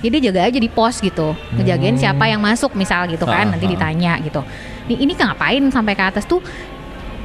jadi 0.00 0.16
jaga 0.30 0.40
aja 0.48 0.58
di 0.58 0.68
pos 0.72 1.00
gitu. 1.00 1.36
Ngejagain 1.56 1.96
siapa 2.00 2.24
yang 2.28 2.40
masuk 2.40 2.72
misal 2.72 3.04
gitu 3.08 3.28
kan 3.28 3.48
Ah, 3.48 3.56
nanti 3.56 3.68
ah. 3.68 3.70
ditanya 3.76 4.12
gitu. 4.24 4.40
Ini 4.88 4.94
ini 5.06 5.12
ngapain 5.14 5.62
sampai 5.68 5.92
ke 5.94 6.02
atas 6.02 6.24
tuh 6.24 6.40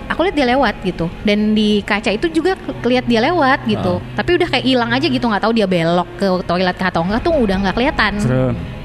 aku 0.05 0.19
lihat 0.27 0.35
dia 0.35 0.47
lewat 0.51 0.75
gitu. 0.85 1.07
Dan 1.23 1.55
di 1.55 1.81
kaca 1.81 2.11
itu 2.11 2.27
juga 2.29 2.59
kelihat 2.83 3.07
dia 3.07 3.23
lewat 3.23 3.65
gitu. 3.65 4.03
Tapi 4.13 4.29
udah 4.38 4.47
kayak 4.51 4.65
hilang 4.65 4.91
aja 4.91 5.07
gitu 5.07 5.25
nggak 5.25 5.43
tahu 5.43 5.53
dia 5.55 5.67
belok 5.67 6.09
ke 6.19 6.27
toilet 6.45 6.77
atau 6.77 7.01
enggak 7.01 7.21
tuh 7.23 7.33
udah 7.33 7.55
nggak 7.65 7.75
kelihatan. 7.75 8.13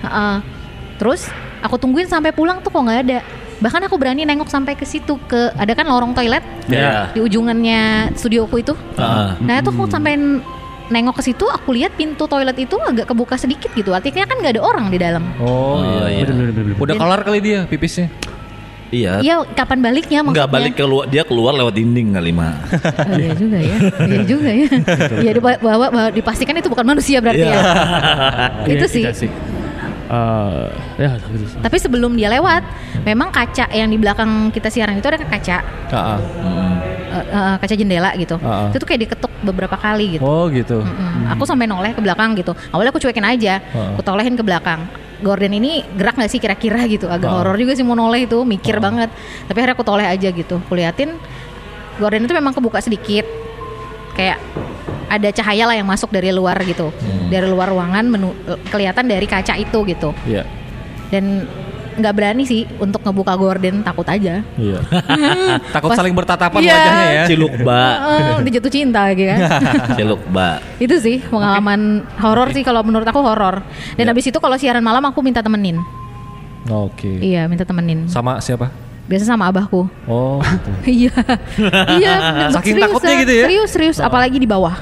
Heeh. 0.00 0.36
terus 1.00 1.32
aku 1.64 1.80
tungguin 1.80 2.04
sampai 2.04 2.28
pulang 2.28 2.60
tuh 2.60 2.68
kok 2.68 2.80
nggak 2.84 3.00
ada. 3.08 3.18
Bahkan 3.60 3.88
aku 3.88 3.96
berani 4.00 4.24
nengok 4.24 4.48
sampai 4.48 4.72
ke 4.72 4.88
situ 4.88 5.20
ke 5.28 5.52
ada 5.56 5.72
kan 5.76 5.84
lorong 5.84 6.16
toilet? 6.16 6.40
Ya. 6.68 7.12
di 7.12 7.20
ujungannya 7.20 8.12
studioku 8.16 8.60
itu. 8.60 8.72
Ah. 8.96 9.36
Nah 9.40 9.60
itu 9.60 9.68
aku 9.68 9.84
sampai 9.88 10.16
nengok 10.90 11.16
ke 11.16 11.22
situ, 11.24 11.44
aku 11.44 11.70
lihat 11.72 11.94
pintu 11.94 12.26
toilet 12.26 12.54
itu 12.56 12.74
agak 12.76 13.06
kebuka 13.06 13.34
sedikit 13.34 13.70
gitu. 13.70 13.90
Artinya 13.90 14.22
kan 14.24 14.36
nggak 14.36 14.54
ada 14.54 14.62
orang 14.62 14.86
di 14.86 14.98
dalam. 14.98 15.22
Oh, 15.36 15.78
Oh, 15.78 15.78
iya. 16.04 16.04
iya. 16.12 16.24
Bener, 16.24 16.50
bener, 16.50 16.52
bener, 16.52 16.64
bener. 16.68 16.82
Udah 16.82 16.94
kelar 16.96 17.20
kali 17.22 17.38
dia 17.38 17.58
pipisnya. 17.64 18.10
Iya. 18.90 19.22
Iya, 19.22 19.34
kapan 19.48 19.78
baliknya 19.80 20.18
maksudnya? 20.20 20.34
Enggak 20.36 20.50
balik 20.50 20.72
keluar 20.74 21.04
dia 21.06 21.22
keluar 21.22 21.54
lewat 21.54 21.72
dinding 21.72 22.10
kali 22.10 22.34
mah. 22.34 22.58
Oh, 23.06 23.14
iya 23.16 23.32
juga 23.32 23.58
ya. 23.58 23.76
Iya 24.02 24.20
juga 24.26 24.50
ya. 24.50 24.66
Iya 25.16 25.30
dibawa, 25.32 25.56
bawa, 25.56 25.86
bawa- 25.88 26.10
dipastikan 26.10 26.54
itu 26.54 26.66
bukan 26.66 26.82
manusia 26.84 27.22
berarti 27.22 27.38
Iya. 27.40 27.54
ya. 27.54 27.62
Itu 28.74 28.86
sih. 28.90 29.02
iya 29.02 29.14
sih. 29.14 29.30
Eh, 30.10 30.66
ya 30.98 31.10
gitu 31.22 31.46
sih. 31.46 31.58
Tapi 31.62 31.76
sebelum 31.78 32.18
dia 32.18 32.26
lewat, 32.28 32.66
memang 33.00 33.30
kaca 33.30 33.70
yang 33.70 33.86
di 33.86 33.94
belakang 33.94 34.50
kita 34.50 34.66
siaran 34.66 34.98
itu 34.98 35.06
ada 35.06 35.22
kaca, 35.22 35.62
Ah, 35.86 36.18
ah. 36.18 36.18
Eh, 37.10 37.56
kaca 37.58 37.74
jendela 37.74 38.10
gitu. 38.14 38.38
Ah, 38.40 38.66
ah. 38.66 38.68
Itu 38.70 38.78
tuh 38.78 38.88
kayak 38.88 39.00
diketuk 39.10 39.32
beberapa 39.42 39.74
kali 39.74 40.16
gitu. 40.18 40.22
Oh 40.22 40.46
gitu. 40.48 40.80
Mm-mm. 40.80 41.34
Aku 41.34 41.42
sampai 41.44 41.66
noleh 41.66 41.92
ke 41.92 42.00
belakang 42.00 42.38
gitu. 42.38 42.54
Awalnya 42.70 42.90
aku 42.94 43.00
cuekin 43.02 43.26
aja, 43.26 43.58
Heeh. 43.58 43.98
aku 43.98 44.02
tolehin 44.06 44.38
ke 44.38 44.44
belakang. 44.46 44.86
Gordon 45.20 45.52
ini 45.52 45.84
gerak 46.00 46.16
nggak 46.16 46.30
sih 46.32 46.40
kira-kira 46.40 46.88
gitu? 46.88 47.04
Agak 47.10 47.28
Heeh. 47.28 47.36
horor 47.44 47.56
juga 47.60 47.76
sih 47.76 47.84
mau 47.84 47.98
noleh 47.98 48.24
itu, 48.24 48.40
mikir 48.46 48.78
Heeh. 48.78 48.84
banget. 48.84 49.10
Tapi 49.44 49.56
akhirnya 49.60 49.76
aku 49.76 49.84
toleh 49.84 50.06
aja 50.08 50.28
gitu. 50.32 50.56
Aku 50.64 50.72
liatin 50.78 51.18
Gordon 52.00 52.24
itu 52.24 52.32
memang 52.32 52.56
kebuka 52.56 52.80
sedikit, 52.80 53.28
kayak 54.16 54.40
ada 55.10 55.28
cahaya 55.34 55.68
lah 55.68 55.76
yang 55.76 55.84
masuk 55.84 56.08
dari 56.08 56.30
luar 56.32 56.56
gitu, 56.64 56.94
dari 57.28 57.44
luar 57.44 57.68
ruangan 57.68 58.06
menu, 58.08 58.30
kelihatan 58.70 59.04
dari 59.04 59.26
kaca 59.28 59.58
itu 59.58 59.84
gitu. 59.84 60.14
Iya. 60.24 60.46
Dan 61.10 61.50
nggak 61.96 62.14
berani 62.14 62.42
sih 62.44 62.68
untuk 62.78 63.00
ngebuka 63.00 63.34
Gordon, 63.34 63.82
takut 63.82 64.04
aja. 64.04 64.44
Iya. 64.54 64.78
Takut 65.74 65.90
Pas- 65.90 65.98
saling 65.98 66.14
bertatapan 66.14 66.60
Iya. 66.60 66.72
wajahnya 66.72 67.06
ya. 67.10 67.24
Ciluk 67.26 67.54
ba. 67.60 67.82
Heeh, 67.82 68.34
dia 68.42 68.52
jatuh 68.56 68.72
cinta 68.72 69.00
lagi 69.06 69.24
kan. 69.26 69.38
Ciluk 69.98 70.22
ba. 70.28 70.62
itu 70.76 70.94
sih 70.96 71.20
pengalaman 71.22 71.80
horor 72.16 72.50
sih 72.50 72.60
kalau 72.60 72.80
menurut 72.80 73.04
aku 73.04 73.20
horor. 73.20 73.60
Dan 73.94 74.04
Ya. 74.04 74.10
habis 74.10 74.24
itu 74.24 74.36
kalau 74.36 74.54
siaran 74.54 74.80
malam 74.80 75.02
aku 75.02 75.20
minta 75.20 75.40
temenin. 75.40 75.80
Oke. 76.66 77.08
Iya, 77.18 77.48
minta 77.48 77.64
temenin. 77.64 78.04
Sama 78.06 78.38
siapa? 78.38 78.68
Biasa 79.06 79.24
sama 79.26 79.48
abahku. 79.48 79.90
Oh. 80.06 80.38
gitu. 80.38 80.70
Iya. 81.02 81.14
iya. 81.96 82.14
Saking 82.50 82.76
serius, 82.76 82.84
takutnya 82.86 83.14
gitu 83.18 83.32
ya? 83.32 83.44
Serius, 83.46 83.70
serius. 83.70 83.98
Apalagi 83.98 84.36
di 84.36 84.46
bawah. 84.46 84.76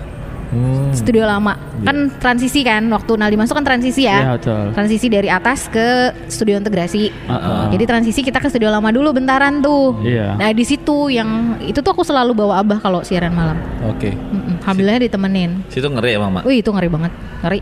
Hmm. 0.49 0.91
Studio 0.97 1.29
lama. 1.29 1.57
Kan 1.85 2.09
transisi 2.17 2.65
kan. 2.65 2.89
Waktu 2.89 3.21
Naldi 3.21 3.37
masuk 3.37 3.61
kan 3.61 3.67
transisi 3.69 4.09
ya. 4.09 4.37
betul. 4.37 4.73
Transisi 4.73 5.07
dari 5.13 5.29
atas 5.29 5.69
ke 5.69 6.13
studio 6.33 6.57
integrasi. 6.57 7.13
Heeh. 7.13 7.63
Jadi 7.77 7.85
transisi 7.85 8.21
kita 8.25 8.41
ke 8.41 8.49
studio 8.49 8.73
lama 8.73 8.89
dulu 8.89 9.13
bentaran 9.13 9.61
tuh. 9.61 10.01
Iya. 10.01 10.41
Nah 10.41 10.51
di 10.53 10.65
situ 10.65 11.13
yang 11.13 11.61
itu 11.61 11.85
tuh 11.85 11.93
aku 11.93 12.01
selalu 12.01 12.33
bawa 12.33 12.65
abah 12.65 12.81
kalau 12.81 13.01
siaran 13.05 13.37
malam. 13.37 13.61
Oke. 13.93 14.17
Mm-mm. 14.17 14.65
Alhamdulillah 14.65 15.05
ditemenin. 15.05 15.51
Situ 15.69 15.85
ngeri 15.85 16.17
emang, 16.17 16.41
Mak. 16.41 16.43
Wih 16.49 16.65
itu 16.65 16.73
ngeri 16.73 16.89
banget, 16.89 17.13
ngeri. 17.45 17.61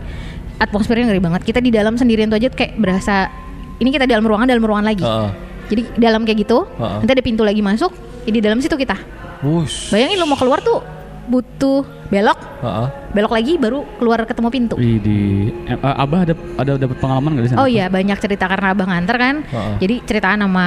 Atmosfernya 0.57 1.11
ngeri 1.11 1.21
banget. 1.21 1.43
Kita 1.43 1.59
di 1.59 1.75
dalam 1.75 1.99
sendirian 1.99 2.31
tuh 2.31 2.39
aja 2.39 2.49
kayak 2.49 2.79
berasa 2.79 3.29
ini 3.77 3.93
kita 3.93 4.09
dalam 4.09 4.25
ruangan 4.25 4.47
dalam 4.49 4.63
ruangan 4.65 4.87
lagi. 4.87 5.05
Heeh. 5.05 5.31
Jadi 5.67 5.83
dalam 5.99 6.23
kayak 6.23 6.47
gitu, 6.47 6.63
Heeh. 6.79 6.99
nanti 7.03 7.13
ada 7.13 7.25
pintu 7.27 7.43
lagi 7.43 7.59
masuk, 7.59 7.91
jadi 8.23 8.39
di 8.39 8.43
dalam 8.47 8.59
situ 8.63 8.79
kita. 8.79 8.95
Wush. 9.43 9.91
Bayangin 9.93 10.17
lu 10.23 10.27
mau 10.31 10.39
keluar 10.39 10.63
tuh 10.63 10.81
butuh 11.27 11.83
belok, 12.07 12.39
Heeh. 12.63 12.89
belok 13.13 13.33
lagi 13.35 13.53
baru 13.59 13.83
keluar 13.99 14.23
ketemu 14.23 14.49
pintu. 14.49 14.75
Wih, 14.79 14.99
di 15.03 15.19
eh, 15.67 15.75
eh, 15.75 15.95
Abah 16.03 16.23
ada 16.23 16.35
ada 16.59 16.73
dapat 16.79 16.97
pengalaman 17.03 17.31
nggak 17.37 17.45
di 17.45 17.51
sana? 17.51 17.59
Oh 17.63 17.69
iya 17.69 17.91
banyak 17.91 18.19
cerita 18.23 18.47
karena 18.47 18.73
abang 18.73 18.89
nganter 18.91 19.17
kan. 19.19 19.37
Heeh. 19.43 19.75
Jadi 19.83 19.95
ceritaan 20.07 20.39
sama 20.47 20.67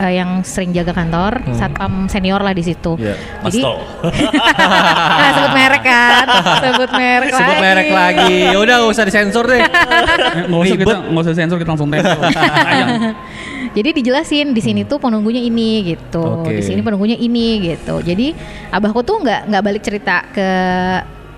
eh, 0.00 0.12
yang 0.16 0.40
sering 0.42 0.72
jaga 0.72 0.92
kantor, 0.96 1.44
satpam 1.52 2.08
senior 2.08 2.40
lah 2.40 2.56
di 2.56 2.64
situ. 2.64 2.96
Iya, 2.96 3.14
Mas 3.44 3.52
Jadi 3.52 3.62
nah, 5.20 5.30
sebut 5.36 5.52
merek 5.54 5.82
kan, 5.84 6.26
sebut 6.64 6.90
merek 6.96 7.30
lagi. 7.30 7.40
Sebut 7.44 7.56
merek 7.60 7.88
lagi. 7.92 8.34
Ya 8.50 8.58
udah 8.58 8.74
nggak 8.80 8.92
usah 8.92 9.04
disensor 9.06 9.44
deh. 9.46 9.62
Eh, 10.34 10.50
nggak 10.50 10.60
usah 10.66 10.78
kita 10.82 10.96
nggak 11.14 11.22
usah 11.22 11.34
sensor 11.36 11.56
kita 11.62 11.70
langsung 11.76 11.90
tempel. 11.92 12.10
Jadi 13.74 13.88
dijelasin 13.90 14.54
di 14.54 14.62
sini 14.62 14.86
tuh 14.86 14.96
penunggunya 14.96 15.42
ini 15.42 15.82
gitu, 15.84 16.46
Oke. 16.46 16.54
di 16.54 16.62
sini 16.62 16.78
penunggunya 16.78 17.18
ini 17.18 17.74
gitu. 17.74 17.98
Jadi 17.98 18.30
abahku 18.70 19.02
tuh 19.02 19.18
nggak 19.18 19.50
nggak 19.50 19.62
balik 19.62 19.82
cerita 19.82 20.22
ke 20.30 20.48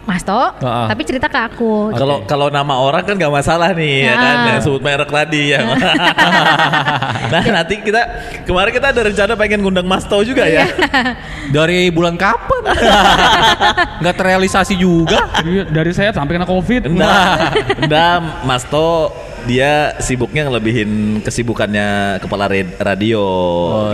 Mas 0.06 0.22
To, 0.22 0.38
Ah, 0.38 0.54
ah. 0.62 0.86
tapi 0.86 1.02
cerita 1.02 1.26
ke 1.26 1.34
aku. 1.34 1.90
Kalau 1.90 2.22
kalau 2.30 2.46
nama 2.46 2.78
orang 2.78 3.02
kan 3.02 3.18
nggak 3.18 3.32
masalah 3.32 3.74
nih 3.74 4.06
ya 4.06 4.14
kan 4.14 4.34
Ah. 4.38 4.46
yang 4.54 4.60
sebut 4.62 4.78
merek 4.78 5.10
tadi 5.10 5.50
ya. 5.50 5.66
nah 7.34 7.42
nanti 7.42 7.82
kita 7.82 8.02
kemarin 8.46 8.70
kita 8.70 8.94
ada 8.94 9.00
rencana 9.02 9.32
pengen 9.34 9.66
ngundang 9.66 9.82
Mas 9.82 10.06
Tau 10.06 10.22
juga 10.22 10.46
ya. 10.46 10.62
Dari 11.56 11.90
bulan 11.90 12.14
kapan? 12.14 12.62
Nggak 14.02 14.14
terrealisasi 14.14 14.78
juga. 14.78 15.26
Iya, 15.42 15.66
dari 15.66 15.90
saya 15.90 16.10
sampai 16.12 16.38
kena 16.38 16.46
covid. 16.46 16.86
Enggak, 16.86 17.56
enggak 17.80 18.14
Mas 18.44 18.62
To 18.70 19.10
dia 19.46 19.94
sibuknya 20.02 20.50
ngelebihin 20.50 21.22
kesibukannya 21.22 22.18
kepala 22.18 22.50
radio 22.82 23.24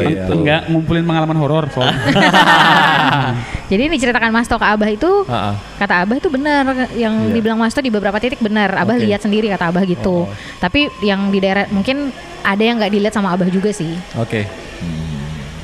iya. 0.01 0.09
gitu. 0.09 0.33
Enggak 0.41 0.61
ngumpulin 0.73 1.05
pengalaman 1.05 1.37
horor 1.39 1.65
soalnya. 1.69 2.01
Jadi 3.73 3.89
ini 3.89 3.97
ceritakan 3.97 4.33
Mas 4.33 4.49
ke 4.49 4.57
Abah 4.57 4.91
itu, 4.93 5.25
ah. 5.33 5.57
kata 5.81 6.05
Abah 6.05 6.17
itu 6.21 6.29
benar, 6.29 6.93
yang 6.93 7.29
Iya. 7.29 7.33
dibilang 7.37 7.57
Mas 7.61 7.73
di 7.73 7.89
beberapa 7.89 8.17
titik 8.21 8.41
benar. 8.41 8.73
Abah 8.77 8.97
Oke. 8.97 9.05
lihat 9.09 9.25
sendiri 9.25 9.49
kata 9.49 9.73
Abah 9.73 9.85
gitu. 9.89 10.29
Tapi 10.61 10.93
yang 11.05 11.33
di 11.33 11.39
daerah 11.41 11.65
mungkin 11.73 12.13
ada 12.45 12.61
yang 12.61 12.77
nggak 12.81 12.93
dilihat 12.93 13.15
sama 13.17 13.33
Abah 13.33 13.49
juga 13.49 13.73
sih. 13.73 13.93
Oke. 14.17 14.45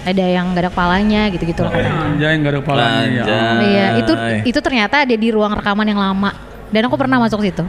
Ada 0.09 0.25
yang 0.25 0.57
gak 0.57 0.63
ada 0.65 0.71
kepalanya 0.73 1.29
gitu-gitu 1.29 1.61
katanya. 1.69 1.93
Anjay 2.09 2.33
nggak 2.41 2.53
ada 2.55 2.61
kepalanya. 2.65 3.23
ya. 3.29 3.45
Iya, 3.61 3.87
itu 4.01 4.13
itu 4.57 4.59
ternyata 4.65 5.05
ada 5.05 5.13
di 5.13 5.29
ruang 5.29 5.53
rekaman 5.53 5.85
yang 5.85 6.01
lama. 6.01 6.33
Dan 6.69 6.85
aku 6.85 7.01
pernah 7.01 7.17
masuk 7.17 7.41
situ 7.41 7.65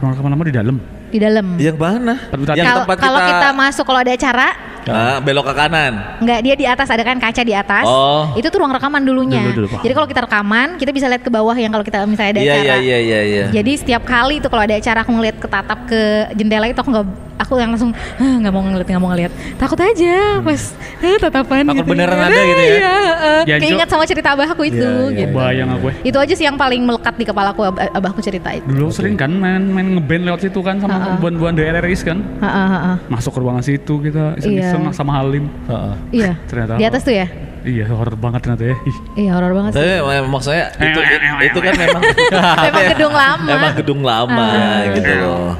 Ruang 0.00 0.12
ke 0.12 0.20
mana-mana 0.20 0.48
di 0.48 0.56
dalam. 0.56 0.76
Di 1.12 1.20
dalam. 1.20 1.46
Yang 1.56 1.76
mana? 1.76 2.14
Tempat- 2.26 2.56
Yang 2.56 2.66
Kalau 2.66 2.82
tempat 2.82 2.96
kalau 2.98 3.20
kita 3.20 3.48
masuk 3.52 3.84
kalau 3.84 4.00
ada 4.00 4.12
acara, 4.12 4.48
Ah, 4.82 5.22
belok 5.22 5.46
ke 5.46 5.54
kanan. 5.54 5.92
nggak 6.18 6.38
dia 6.42 6.54
di 6.56 6.66
atas 6.66 6.90
ada 6.90 7.02
kan 7.02 7.14
kaca 7.14 7.42
di 7.42 7.54
atas. 7.54 7.86
Oh. 7.86 8.34
Itu 8.34 8.50
tuh 8.50 8.58
ruang 8.58 8.72
rekaman 8.72 8.98
dulunya. 9.00 9.44
Dulu, 9.44 9.54
dulu, 9.54 9.68
paham. 9.70 9.82
Jadi 9.84 9.94
kalau 9.94 10.08
kita 10.10 10.20
rekaman, 10.22 10.68
kita 10.74 10.90
bisa 10.90 11.06
lihat 11.06 11.22
ke 11.22 11.30
bawah 11.30 11.54
yang 11.54 11.70
kalau 11.70 11.84
kita 11.84 12.02
misalnya 12.02 12.32
ada 12.32 12.40
Iya 12.40 12.52
acara. 12.52 12.64
iya 12.64 12.76
iya 12.82 12.98
iya 12.98 13.20
iya. 13.22 13.44
Jadi 13.52 13.72
setiap 13.76 14.02
kali 14.02 14.42
itu 14.42 14.48
kalau 14.48 14.62
ada 14.62 14.74
acara 14.74 14.98
aku 15.00 15.12
ngeliat 15.12 15.36
ketatap 15.38 15.78
ke 15.86 16.00
jendela 16.34 16.66
itu 16.66 16.74
aku 16.76 16.90
nggak 16.90 17.06
aku 17.42 17.54
yang 17.56 17.70
langsung 17.70 17.90
"Hah, 17.92 18.34
nggak 18.38 18.48
mau 18.48 18.62
ngeliat 18.62 18.86
nggak 18.86 19.00
mau 19.00 19.10
ngeliat 19.10 19.32
takut 19.56 19.76
aja 19.76 20.38
pas 20.38 20.62
"Hah, 20.98 21.16
tatapan 21.18 21.62
Takut 21.64 21.76
gitu. 21.78 21.90
beneran 21.90 22.18
ada 22.20 22.40
gitu 22.40 22.62
ya? 22.62 22.70
Iya, 22.72 22.94
heeh. 22.94 23.40
Ya, 23.44 23.56
keinget 23.58 23.88
sama 23.88 24.04
cerita 24.04 24.28
abahku 24.32 24.62
itu 24.62 24.78
Iya, 24.78 25.08
iya, 25.08 25.18
gitu. 25.20 25.34
Bayang 25.34 25.68
aku. 25.72 25.86
eh. 25.88 25.96
Itu 26.04 26.16
aja 26.16 26.32
sih 26.32 26.44
yang 26.44 26.54
paling 26.54 26.80
melekat 26.80 27.14
di 27.14 27.24
kepalaku 27.24 27.60
ab- 27.64 27.90
abahku 27.90 28.18
cerita 28.18 28.48
itu. 28.50 28.64
Dulu 28.64 28.88
sering 28.88 29.14
kan 29.14 29.28
main 29.28 29.62
main 29.64 29.88
ngeband 29.92 30.22
lewat 30.24 30.40
situ 30.42 30.60
kan 30.60 30.78
sama 30.78 31.18
buan-buan 31.18 31.52
DRRIs 31.52 32.02
kan. 32.02 32.22
Heeh, 32.38 32.66
heeh. 32.70 32.96
Masuk 33.08 33.32
ke 33.32 33.40
ruangan 33.40 33.60
situ 33.60 33.94
kita 34.00 34.36
iseng-iseng 34.36 34.82
Iya. 34.84 34.92
sama 34.92 35.12
Halim. 35.14 35.50
Heeh. 35.66 35.94
Iya. 36.14 36.32
Ternyata. 36.48 36.72
Di 36.76 36.84
atas 36.84 37.02
tuh 37.02 37.14
ya? 37.14 37.26
Iya 37.62 37.86
horor 37.88 38.14
banget 38.16 38.42
ternyata 38.42 38.64
ya. 38.64 38.76
Ih. 38.82 38.96
Iya 39.16 39.30
horor 39.32 39.52
banget 39.52 39.70
sih. 39.70 39.78
Tapi 39.78 39.90
em- 40.12 40.26
maksudnya 40.26 40.64
itu 40.74 41.00
itu 41.44 41.58
kan 41.60 41.72
memang 41.76 42.02
Memang 42.66 42.84
gedung 42.90 43.14
lama. 43.14 43.48
Emang 43.48 43.72
gedung 43.74 44.00
lama 44.02 44.46
Ah. 44.50 44.82
gitu 44.92 45.12
loh. 45.14 45.50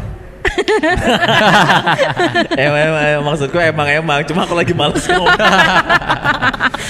emang, 2.62 2.80
emang, 2.80 3.02
emang, 3.02 3.24
maksudku 3.32 3.58
emang 3.58 3.88
emang 3.88 4.18
cuma 4.26 4.40
aku 4.46 4.54
lagi 4.56 4.72
males 4.72 5.04
ngomong. 5.06 5.30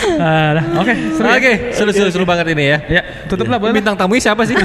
Ah. 0.03 0.59
Oke, 0.83 0.95
seru 1.15 1.27
ya. 1.31 1.39
Oke, 1.39 1.53
seru-seru 1.71 2.11
seru 2.11 2.25
banget 2.27 2.51
ini 2.51 2.75
ya. 2.75 2.79
Ya, 2.91 3.03
tutuplah 3.31 3.55
boleh. 3.63 3.71
Bintang 3.71 3.95
tamunya 3.95 4.19
siapa 4.19 4.43
sih? 4.43 4.59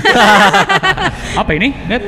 Apa 1.42 1.52
ini? 1.54 1.78
Net. 1.86 2.02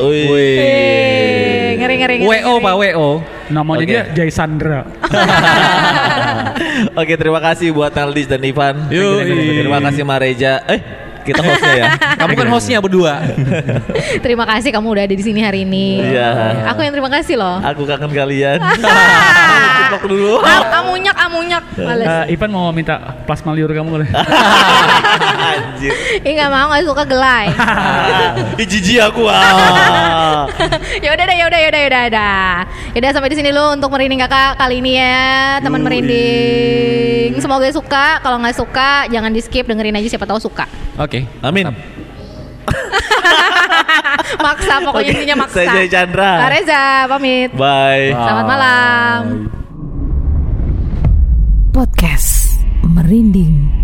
Wih. 0.00 1.76
Ngeri 1.76 1.94
ngeri. 2.00 2.14
ngeri, 2.24 2.40
WO. 2.40 2.52
Pak 2.64 2.74
WO. 2.80 3.08
Namanya 3.52 3.84
Oke. 3.84 3.92
dia 3.92 4.02
Jai 4.16 4.30
Sandra. 4.32 4.88
Oke, 6.96 7.14
terima 7.20 7.40
kasih 7.44 7.76
buat 7.76 7.92
Naldis 7.92 8.24
dan 8.24 8.40
Ivan. 8.40 8.88
Yoi. 8.88 9.60
Terima 9.60 9.84
kasih 9.84 10.02
Mareja. 10.06 10.64
Eh, 10.64 10.80
kita 11.24 11.40
hostnya 11.44 11.72
ya. 11.76 11.86
Kamu 12.16 12.34
kan 12.34 12.48
hostnya 12.48 12.78
berdua. 12.80 13.14
Terima 14.24 14.44
kasih 14.48 14.70
kamu 14.72 14.86
udah 14.96 15.04
ada 15.06 15.14
di 15.14 15.24
sini 15.24 15.40
hari 15.44 15.68
ini. 15.68 16.00
Iya. 16.00 16.28
Aku 16.72 16.80
yang 16.80 16.94
terima 16.94 17.10
kasih 17.10 17.36
loh. 17.36 17.58
Aku 17.60 17.84
kangen 17.84 18.10
kalian. 18.10 18.58
Ciplok 19.90 20.04
dulu. 20.06 20.38
Am- 20.38 20.70
amunyak 20.84 21.16
amunyak. 21.18 21.64
Males. 21.74 22.06
Eh, 22.06 22.34
Ivan 22.38 22.50
mau 22.54 22.70
minta 22.70 23.18
plasma 23.26 23.50
liur 23.50 23.70
kamu 23.74 23.88
boleh? 23.90 24.08
Anjir. 25.50 25.92
Ih 26.22 26.32
nggak 26.38 26.50
mau 26.50 26.70
nggak 26.70 26.84
suka 26.86 27.02
gelai. 27.02 27.46
Ih, 28.54 28.66
jijik 28.70 29.02
aku 29.02 29.26
ah. 29.26 30.46
ya 31.02 31.10
udah 31.10 31.24
deh, 31.26 31.36
ya 31.36 31.44
udah, 31.50 31.58
ya 31.58 31.68
udah, 31.74 31.80
ya 31.80 31.88
udah, 31.90 32.02
udah. 32.06 32.50
Ya 32.94 32.98
udah 33.02 33.10
sampai 33.10 33.30
di 33.34 33.36
sini 33.42 33.50
lo 33.50 33.74
untuk 33.74 33.90
merinding 33.90 34.22
kakak 34.22 34.62
kali 34.62 34.78
ini 34.78 35.02
ya, 35.02 35.58
teman 35.58 35.82
merinding. 35.82 37.34
Semoga 37.42 37.66
suka. 37.74 38.22
Kalau 38.22 38.38
nggak 38.38 38.56
suka, 38.62 39.10
jangan 39.10 39.34
di 39.34 39.42
skip 39.42 39.66
dengerin 39.66 39.98
aja 39.98 40.06
siapa 40.06 40.26
tahu 40.30 40.38
suka. 40.38 40.70
Oke. 41.02 41.09
Amin. 41.42 41.66
maksa 44.44 44.78
pokoknya 44.84 45.10
Oke, 45.10 45.16
intinya 45.18 45.36
maksa. 45.44 45.56
saya 45.64 45.68
Jay 45.74 45.86
Chandra. 45.90 46.30
Kak 46.46 46.50
Reza 46.54 46.82
pamit. 47.10 47.50
Bye. 47.54 48.14
Selamat 48.14 48.46
malam. 48.46 49.20
Podcast 51.70 52.60
Merinding 52.82 53.79